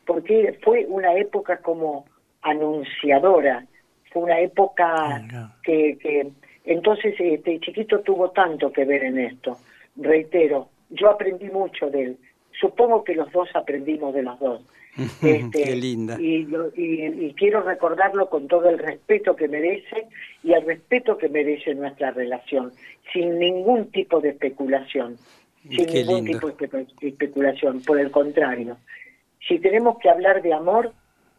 porque 0.06 0.58
fue 0.64 0.86
una 0.88 1.16
época 1.16 1.58
como 1.58 2.06
anunciadora, 2.44 3.66
fue 4.12 4.24
una 4.24 4.40
época 4.40 5.54
que, 5.64 5.98
que 6.02 6.32
entonces 6.66 7.16
este 7.20 7.60
chiquito 7.60 8.00
tuvo 8.02 8.32
tanto 8.32 8.72
que 8.72 8.86
ver 8.86 9.04
en 9.04 9.20
esto. 9.20 9.58
Reitero, 9.96 10.70
yo 10.90 11.10
aprendí 11.10 11.50
mucho 11.50 11.90
de 11.90 12.04
él. 12.04 12.18
Supongo 12.60 13.04
que 13.04 13.16
los 13.16 13.32
dos 13.32 13.50
aprendimos 13.54 14.14
de 14.14 14.24
los 14.24 14.40
dos. 14.40 14.62
Este, 15.24 15.64
Qué 15.64 15.76
linda. 15.76 16.18
Y, 16.20 16.48
y, 16.76 17.34
quiero 17.34 17.62
recordarlo 17.62 18.30
con 18.30 18.48
todo 18.48 18.70
el 18.70 18.80
respeto 18.80 19.36
que 19.36 19.48
merece 19.48 20.08
y 20.44 20.52
el 20.52 20.66
respeto 20.66 21.18
que 21.18 21.30
merece 21.30 21.74
nuestra 21.74 22.12
relación, 22.12 22.74
sin 23.14 23.40
ningún 23.40 23.92
tipo 23.92 24.20
de 24.20 24.30
especulación, 24.30 25.16
sin 25.70 25.86
ningún 25.88 26.26
tipo 26.26 26.50
de 26.50 26.86
especulación, 27.02 27.82
por 27.84 28.00
el 28.00 28.12
contrario. 28.12 28.78
Si 29.48 29.60
tenemos 29.60 30.00
que 30.00 30.10
hablar 30.10 30.42
de 30.42 30.54
amor, 30.54 30.92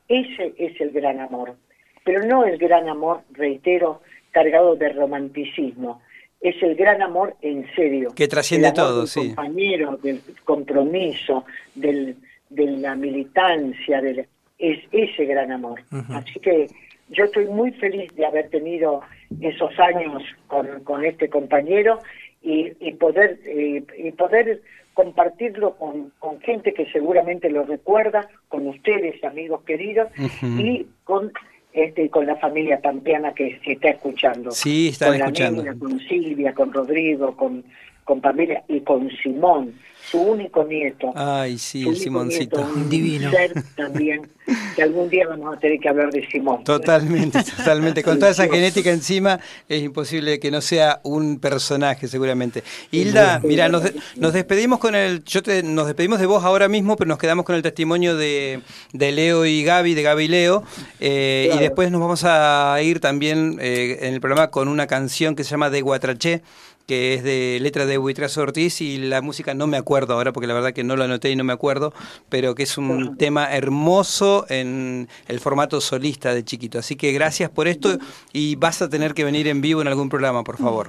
ese 0.08 0.54
es 0.56 0.80
el 0.80 0.90
gran 0.92 1.20
amor, 1.20 1.56
pero 2.05 2.24
no 2.24 2.44
el 2.44 2.59
gran 2.59 2.88
amor, 2.88 3.22
reitero, 3.32 4.01
cargado 4.30 4.76
de 4.76 4.90
romanticismo, 4.90 6.03
es 6.40 6.61
el 6.62 6.74
gran 6.74 7.03
amor 7.03 7.36
en 7.42 7.66
serio. 7.74 8.12
Que 8.14 8.28
trasciende 8.28 8.72
todo, 8.72 9.07
sí. 9.07 9.28
compañero, 9.34 9.98
del 9.98 10.20
compromiso, 10.44 11.44
del 11.74 12.16
de 12.51 12.66
la 12.66 12.94
militancia, 12.96 14.03
de 14.03 14.28
es 14.59 14.78
ese 14.92 15.24
gran 15.24 15.51
amor. 15.53 15.80
Así 16.11 16.38
que 16.40 16.68
yo 17.09 17.24
estoy 17.24 17.46
muy 17.46 17.72
feliz 17.72 18.14
de 18.14 18.26
haber 18.26 18.51
tenido 18.51 19.01
esos 19.40 19.70
años 19.78 20.22
con, 20.48 20.84
con 20.84 21.05
este 21.05 21.30
compañero 21.30 22.01
y, 22.42 22.72
y 22.78 22.92
poder 22.92 23.40
eh, 23.46 23.82
y 23.96 24.11
poder 24.12 24.61
compartirlo 24.92 25.76
con, 25.76 26.12
con, 26.18 26.40
gente 26.40 26.74
que 26.74 26.90
seguramente 26.90 27.48
lo 27.48 27.64
recuerda, 27.64 28.28
con 28.48 28.66
ustedes, 28.66 29.22
amigos 29.24 29.62
queridos, 29.62 30.11
y 30.42 30.86
con 31.05 31.32
este, 31.72 32.08
con 32.08 32.26
la 32.26 32.36
familia 32.36 32.80
pampeana 32.80 33.32
que 33.32 33.58
se 33.64 33.72
está 33.72 33.90
escuchando. 33.90 34.50
Sí, 34.50 34.88
están 34.88 35.14
escuchando. 35.14 35.64
con 35.78 35.98
Silvia, 36.00 36.54
con 36.54 36.72
Rodrigo, 36.72 37.36
con, 37.36 37.64
con 38.04 38.20
Pamela 38.20 38.62
y 38.68 38.80
con 38.80 39.10
Simón 39.10 39.74
su 40.11 40.18
único 40.18 40.64
nieto. 40.64 41.12
Ay, 41.14 41.58
sí, 41.58 41.94
Simoncito. 41.94 42.68
Divino. 42.88 43.30
también, 43.76 44.28
que 44.74 44.82
algún 44.82 45.08
día 45.08 45.28
vamos 45.28 45.56
a 45.56 45.61
tener 45.61 45.78
que 45.78 45.88
hablar 45.88 46.11
de 46.11 46.26
Simón. 46.28 46.64
Totalmente, 46.64 47.38
totalmente. 47.56 48.02
Con 48.02 48.18
toda 48.18 48.32
esa 48.32 48.48
genética 48.48 48.90
encima, 48.90 49.38
es 49.68 49.82
imposible 49.82 50.40
que 50.40 50.50
no 50.50 50.61
sea 50.61 51.00
un 51.04 51.38
personaje, 51.38 52.08
seguramente. 52.08 52.64
Hilda, 52.90 53.40
mira, 53.44 53.68
nos, 53.68 53.84
despedimos 54.32 54.80
con 54.80 54.94
el. 54.94 55.22
Yo 55.24 55.42
te, 55.42 55.62
nos 55.62 55.86
despedimos 55.86 56.18
de 56.18 56.26
vos 56.26 56.44
ahora 56.44 56.68
mismo, 56.68 56.96
pero 56.96 57.08
nos 57.08 57.18
quedamos 57.18 57.44
con 57.44 57.54
el 57.54 57.62
testimonio 57.62 58.16
de, 58.16 58.61
de 58.92 59.12
Leo 59.12 59.46
y 59.46 59.62
Gaby, 59.62 59.94
de 59.94 60.02
Gaby 60.02 60.24
y 60.24 60.28
Leo. 60.28 60.64
Eh, 60.98 61.50
y 61.54 61.58
después 61.58 61.90
nos 61.90 62.00
vamos 62.00 62.24
a 62.24 62.76
ir 62.82 63.00
también 63.00 63.58
eh, 63.61 63.98
en 64.02 64.14
el 64.14 64.20
programa 64.20 64.50
con 64.50 64.68
una 64.68 64.86
canción 64.86 65.36
que 65.36 65.44
se 65.44 65.50
llama 65.50 65.70
De 65.70 65.82
Guatraché 65.82 66.42
que 66.91 67.14
es 67.14 67.22
de 67.22 67.61
letra 67.61 67.86
de 67.86 67.99
Buitrazo 67.99 68.43
Ortiz 68.43 68.80
y 68.80 68.99
la 68.99 69.22
música 69.22 69.55
no 69.55 69.68
me 69.68 69.76
acuerdo 69.76 70.14
ahora 70.14 70.32
porque 70.32 70.49
la 70.49 70.55
verdad 70.55 70.72
que 70.72 70.82
no 70.82 70.97
lo 70.97 71.05
anoté 71.05 71.30
y 71.30 71.36
no 71.36 71.45
me 71.45 71.53
acuerdo, 71.53 71.93
pero 72.28 72.57
que 72.57 72.64
es 72.64 72.76
un 72.78 73.16
tema 73.16 73.55
hermoso 73.55 74.45
en 74.49 75.07
el 75.28 75.38
formato 75.38 75.80
solista 75.80 76.34
de 76.34 76.45
chiquito. 76.45 76.80
Así 76.80 76.97
que 76.97 77.12
gracias 77.12 77.49
por 77.49 77.68
esto 77.68 77.91
y 78.32 78.57
vas 78.57 78.82
a 78.82 78.91
tener 78.91 79.14
que 79.14 79.22
venir 79.22 79.47
en 79.47 79.61
vivo 79.61 79.80
en 79.82 79.86
algún 79.86 80.09
programa, 80.09 80.43
por 80.43 80.57
favor. 80.57 80.88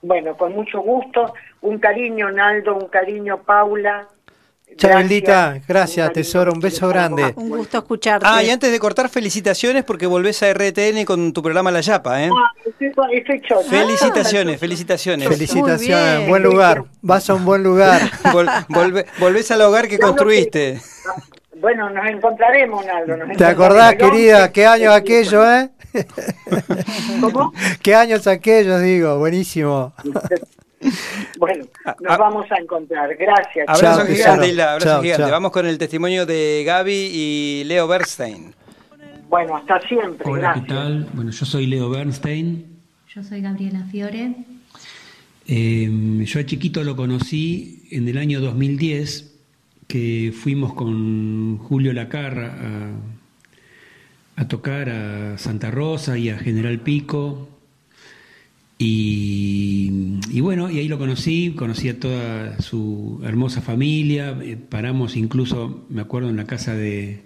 Bueno, 0.00 0.34
con 0.34 0.54
mucho 0.54 0.80
gusto. 0.80 1.34
Un 1.60 1.78
cariño, 1.78 2.30
Naldo, 2.30 2.74
un 2.74 2.88
cariño, 2.88 3.42
Paula. 3.42 4.08
Chabelita, 4.76 5.60
gracias, 5.66 6.12
tesoro, 6.12 6.52
un 6.52 6.60
beso 6.60 6.88
grande. 6.88 7.32
Un 7.36 7.50
gusto 7.50 7.78
escucharte. 7.78 8.26
Ah, 8.28 8.42
y 8.42 8.50
antes 8.50 8.70
de 8.70 8.78
cortar, 8.78 9.08
felicitaciones 9.08 9.84
porque 9.84 10.06
volvés 10.06 10.42
a 10.42 10.52
RTN 10.52 11.04
con 11.04 11.32
tu 11.32 11.42
programa 11.42 11.70
La 11.70 11.80
Yapa, 11.80 12.22
¿eh? 12.22 12.30
Ah, 12.32 12.52
felicitaciones, 13.68 14.58
felicitaciones. 14.58 15.28
Felicitaciones, 15.28 16.28
buen 16.28 16.42
lugar, 16.42 16.84
vas 17.00 17.28
a 17.30 17.34
un 17.34 17.44
buen 17.44 17.62
lugar. 17.62 18.00
volvés 19.18 19.50
al 19.50 19.60
hogar 19.62 19.88
que 19.88 19.98
construiste. 19.98 20.80
Bueno, 21.56 21.90
nos 21.90 22.06
encontraremos, 22.08 22.84
Naldo. 22.84 23.14
¿Te 23.36 23.44
acordás, 23.44 23.94
querida, 23.94 24.50
qué 24.50 24.66
años 24.66 24.92
aquello, 24.94 25.48
eh? 25.48 25.70
¿Cómo? 27.20 27.52
¿Qué 27.82 27.94
años 27.94 28.26
aquellos, 28.26 28.80
digo? 28.80 29.18
Buenísimo. 29.18 29.92
Bueno, 31.38 31.64
nos 32.00 32.18
vamos 32.18 32.46
a 32.50 32.56
encontrar. 32.60 33.14
Gracias. 33.16 33.68
Abrazo 33.68 34.06
gigante, 34.06 34.62
Abrazo 34.62 35.02
gigante. 35.02 35.30
Vamos 35.30 35.52
con 35.52 35.66
el 35.66 35.78
testimonio 35.78 36.26
de 36.26 36.62
Gaby 36.64 37.10
y 37.12 37.64
Leo 37.64 37.88
Bernstein. 37.88 38.54
Bueno, 39.28 39.56
hasta 39.56 39.80
siempre. 39.88 40.30
Hola, 40.30 40.54
¿qué 40.54 40.60
tal? 40.62 41.08
Bueno, 41.12 41.30
yo 41.30 41.46
soy 41.46 41.66
Leo 41.66 41.88
Bernstein. 41.90 42.80
Yo 43.14 43.22
soy 43.22 43.40
Gabriela 43.40 43.84
Fiore. 43.90 44.34
Em, 45.46 46.22
yo 46.24 46.40
a 46.40 46.46
chiquito 46.46 46.84
lo 46.84 46.96
conocí 46.96 47.88
en 47.90 48.06
el 48.08 48.18
año 48.18 48.40
2010, 48.40 49.34
que 49.88 50.32
fuimos 50.34 50.74
con 50.74 51.58
Julio 51.58 51.92
Lacarra 51.92 52.54
a, 54.36 54.42
a 54.42 54.48
tocar 54.48 54.88
a 54.88 55.38
Santa 55.38 55.70
Rosa 55.70 56.16
y 56.18 56.28
a 56.28 56.38
General 56.38 56.78
Pico 56.80 57.51
y, 58.84 60.40
bueno, 60.40 60.68
y 60.70 60.78
ahí 60.78 60.88
lo 60.88 60.98
conocí, 60.98 61.52
conocí 61.56 61.88
a 61.88 62.00
toda 62.00 62.60
su 62.60 63.20
hermosa 63.24 63.60
familia, 63.60 64.36
eh, 64.42 64.56
paramos 64.56 65.16
incluso, 65.16 65.86
me 65.88 66.02
acuerdo, 66.02 66.30
en 66.30 66.36
la 66.36 66.46
casa 66.46 66.74
de, 66.74 67.22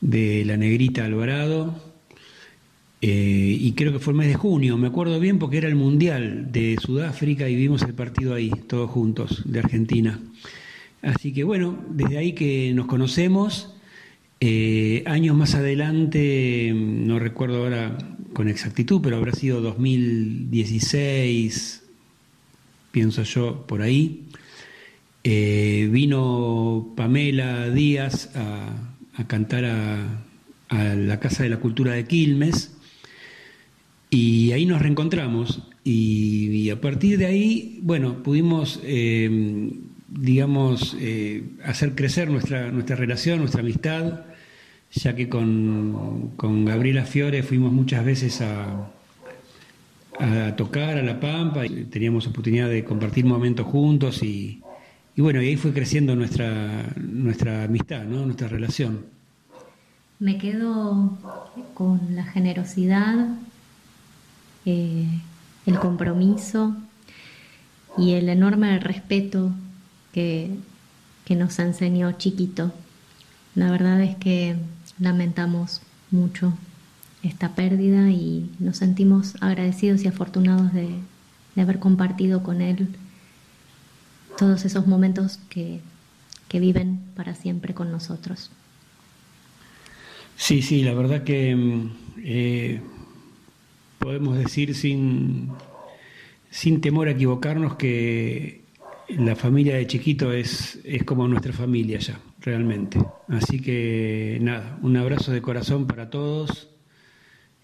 de 0.00 0.44
la 0.46 0.56
negrita 0.56 1.04
Alvarado, 1.04 1.74
eh, 3.02 3.56
y 3.60 3.72
creo 3.72 3.92
que 3.92 3.98
fue 3.98 4.12
el 4.12 4.18
mes 4.18 4.28
de 4.28 4.34
junio, 4.34 4.78
me 4.78 4.88
acuerdo 4.88 5.20
bien 5.20 5.38
porque 5.38 5.58
era 5.58 5.68
el 5.68 5.74
Mundial 5.76 6.50
de 6.50 6.76
Sudáfrica 6.80 7.48
y 7.48 7.54
vimos 7.54 7.82
el 7.82 7.92
partido 7.92 8.34
ahí, 8.34 8.50
todos 8.66 8.90
juntos, 8.90 9.42
de 9.44 9.58
Argentina. 9.58 10.18
Así 11.02 11.34
que 11.34 11.44
bueno, 11.44 11.78
desde 11.90 12.16
ahí 12.16 12.32
que 12.32 12.72
nos 12.74 12.86
conocemos, 12.86 13.74
eh, 14.40 15.02
años 15.04 15.36
más 15.36 15.54
adelante, 15.54 16.72
no 16.74 17.18
recuerdo 17.18 17.64
ahora 17.64 17.98
con 18.38 18.46
exactitud, 18.46 19.00
pero 19.02 19.16
habrá 19.16 19.32
sido 19.32 19.60
2016, 19.60 21.82
pienso 22.92 23.24
yo, 23.24 23.66
por 23.66 23.82
ahí. 23.82 24.28
Eh, 25.24 25.88
vino 25.90 26.92
Pamela 26.96 27.68
Díaz 27.68 28.30
a, 28.36 28.94
cantar 29.26 29.64
a, 29.64 30.22
la 30.70 31.18
Casa 31.18 31.42
de 31.42 31.48
la 31.48 31.56
Cultura 31.56 31.94
de 31.94 32.04
Quilmes 32.04 32.76
y 34.08 34.52
ahí 34.52 34.66
nos 34.66 34.82
reencontramos 34.82 35.64
y, 35.82 36.70
a 36.70 36.80
partir 36.80 37.18
de 37.18 37.26
ahí, 37.26 37.80
bueno, 37.82 38.22
pudimos, 38.22 38.78
eh, 38.84 39.68
digamos, 40.06 40.96
eh, 41.00 41.42
hacer 41.64 41.96
crecer 41.96 42.30
nuestra, 42.30 42.70
nuestra 42.70 42.94
relación, 42.94 43.40
nuestra 43.40 43.62
amistad 43.62 44.27
ya 44.90 45.14
que 45.14 45.28
con, 45.28 46.36
Gabriela 46.64 47.04
Fiore 47.04 47.42
fuimos 47.42 47.72
muchas 47.72 48.04
veces 48.04 48.40
a, 48.40 48.90
a 50.18 50.56
tocar 50.56 50.98
a 50.98 51.02
La 51.02 51.20
Pampa, 51.20 51.66
y 51.66 51.84
teníamos 51.84 52.26
oportunidad 52.26 52.68
de 52.68 52.84
compartir 52.84 53.24
momentos 53.24 53.66
juntos 53.66 54.22
y, 54.22 54.62
bueno, 55.16 55.42
y 55.42 55.48
ahí 55.48 55.56
fue 55.56 55.72
creciendo 55.72 56.14
nuestra, 56.16 56.92
nuestra 56.96 57.64
amistad, 57.64 58.04
¿no? 58.04 58.24
nuestra 58.24 58.48
relación. 58.48 59.06
Me 60.20 60.38
quedo 60.38 61.16
con 61.74 62.14
la 62.14 62.24
generosidad, 62.24 63.28
eh, 64.64 65.06
el 65.66 65.78
compromiso 65.78 66.76
y 67.96 68.12
el 68.12 68.28
enorme 68.28 68.78
respeto 68.80 69.52
que, 70.12 70.50
que 71.24 71.36
nos 71.36 71.58
enseñó 71.58 72.12
chiquito. 72.12 72.72
La 73.54 73.70
verdad 73.70 74.00
es 74.00 74.16
que 74.16 74.56
lamentamos 74.98 75.80
mucho 76.10 76.54
esta 77.22 77.54
pérdida 77.54 78.10
y 78.10 78.50
nos 78.58 78.78
sentimos 78.78 79.34
agradecidos 79.40 80.04
y 80.04 80.08
afortunados 80.08 80.72
de, 80.72 80.88
haber 81.60 81.80
compartido 81.80 82.44
con 82.44 82.60
él 82.62 82.94
todos 84.38 84.64
esos 84.64 84.86
momentos 84.86 85.40
que, 85.48 85.80
que 86.46 86.60
viven 86.60 87.00
para 87.16 87.34
siempre 87.34 87.74
con 87.74 87.90
nosotros. 87.90 88.52
Sí, 90.36 90.62
sí, 90.62 90.84
la 90.84 90.94
verdad 90.94 91.24
que 91.24 91.56
mm, 91.56 91.90
eh, 92.18 92.80
podemos 93.98 94.38
decir 94.38 94.76
sin, 94.76 95.50
sin 96.48 96.80
temor 96.80 97.08
a 97.08 97.10
equivocarnos 97.10 97.74
que 97.74 98.62
la 99.08 99.34
familia 99.34 99.74
de 99.76 99.88
Chiquito 99.88 100.32
es, 100.32 100.78
es 100.84 101.02
como 101.02 101.26
nuestra 101.26 101.52
familia 101.52 101.98
ya, 101.98 102.20
realmente. 102.40 102.98
Así 103.28 103.60
que 103.60 104.38
nada, 104.40 104.78
un 104.82 104.96
abrazo 104.96 105.32
de 105.32 105.42
corazón 105.42 105.86
para 105.86 106.10
todos. 106.10 106.68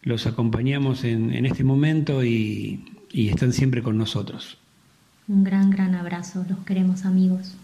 Los 0.03 0.27
acompañamos 0.27 1.05
en, 1.05 1.33
en 1.33 1.47
este 1.47 1.65
momento 1.65 2.25
y, 2.25 2.85
y 3.11 3.29
están 3.29 3.53
siempre 3.53 3.83
con 3.83 3.97
nosotros. 3.97 4.59
Un 5.29 5.45
gran, 5.45 5.71
gran 5.71 5.95
abrazo. 5.95 6.45
Los 6.49 6.59
queremos 6.67 7.05
amigos. 7.05 7.57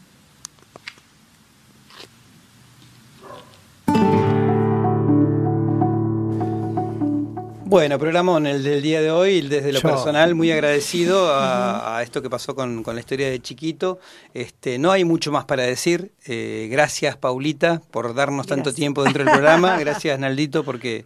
Bueno, 7.70 8.00
programón 8.00 8.48
el 8.48 8.64
del 8.64 8.82
día 8.82 9.00
de 9.00 9.12
hoy, 9.12 9.42
desde 9.42 9.72
lo 9.72 9.80
personal, 9.80 10.34
muy 10.34 10.50
agradecido 10.50 11.32
a, 11.32 12.02
esto 12.02 12.20
que 12.20 12.28
pasó 12.28 12.56
con, 12.56 12.82
la 12.84 12.98
historia 12.98 13.30
de 13.30 13.40
Chiquito. 13.40 14.00
Este, 14.34 14.76
no 14.80 14.90
hay 14.90 15.04
mucho 15.04 15.30
más 15.30 15.44
para 15.44 15.62
decir. 15.62 16.10
Eh, 16.26 16.66
gracias, 16.68 17.16
Paulita, 17.16 17.80
por 17.92 18.12
darnos 18.12 18.48
tanto 18.48 18.74
tiempo 18.74 19.04
dentro 19.04 19.22
del 19.22 19.32
programa. 19.32 19.76
Gracias, 19.80 20.18
Naldito, 20.18 20.64
porque 20.64 21.04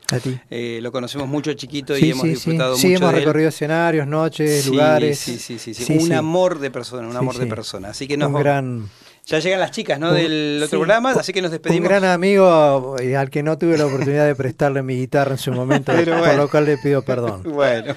eh, 0.48 0.78
lo 0.80 0.90
conocemos 0.90 1.28
mucho 1.28 1.52
Chiquito 1.52 1.98
y 1.98 2.12
hemos 2.12 2.24
disfrutado 2.24 2.76
sí. 2.76 2.86
mucho. 2.86 2.98
Sí, 2.98 3.04
hemos 3.04 3.14
recorrido 3.14 3.50
escenarios, 3.50 4.06
noches, 4.06 4.66
lugares. 4.66 5.18
Sí, 5.18 5.38
sí, 5.38 5.58
sí, 5.58 5.98
Un 5.98 6.12
amor 6.14 6.60
de 6.60 6.70
persona, 6.70 7.06
un 7.06 7.16
amor 7.16 7.36
de 7.36 7.46
persona. 7.46 7.90
Así 7.90 8.08
que 8.08 8.16
nos 8.16 8.28
un 8.28 8.40
gran 8.40 8.88
ya 9.26 9.38
llegan 9.38 9.60
las 9.60 9.70
chicas, 9.70 9.98
¿no? 9.98 10.12
Del 10.12 10.60
otro 10.62 10.80
programa, 10.80 11.12
así 11.12 11.32
que 11.32 11.40
nos 11.40 11.50
despedimos. 11.50 11.80
Un 11.80 11.88
gran 11.88 12.04
amigo 12.04 12.96
eh, 13.00 13.16
al 13.16 13.30
que 13.30 13.42
no 13.42 13.56
tuve 13.56 13.78
la 13.78 13.86
oportunidad 13.86 14.26
de 14.26 14.34
prestarle 14.34 14.82
mi 14.82 14.96
guitarra 14.96 15.32
en 15.32 15.38
su 15.38 15.52
momento, 15.52 15.92
por 15.94 16.34
lo 16.34 16.50
cual 16.50 16.66
le 16.66 16.78
pido 16.78 17.02
perdón. 17.02 17.42
Bueno, 17.54 17.94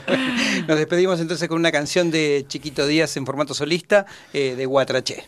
nos 0.68 0.78
despedimos 0.78 1.20
entonces 1.20 1.48
con 1.50 1.58
una 1.58 1.72
canción 1.72 2.12
de 2.12 2.46
Chiquito 2.48 2.88
Díaz 2.88 3.18
en 3.18 3.26
formato 3.26 3.54
solista 3.54 4.06
eh, 4.34 4.56
de 4.56 4.66
Guatraché. 4.66 5.26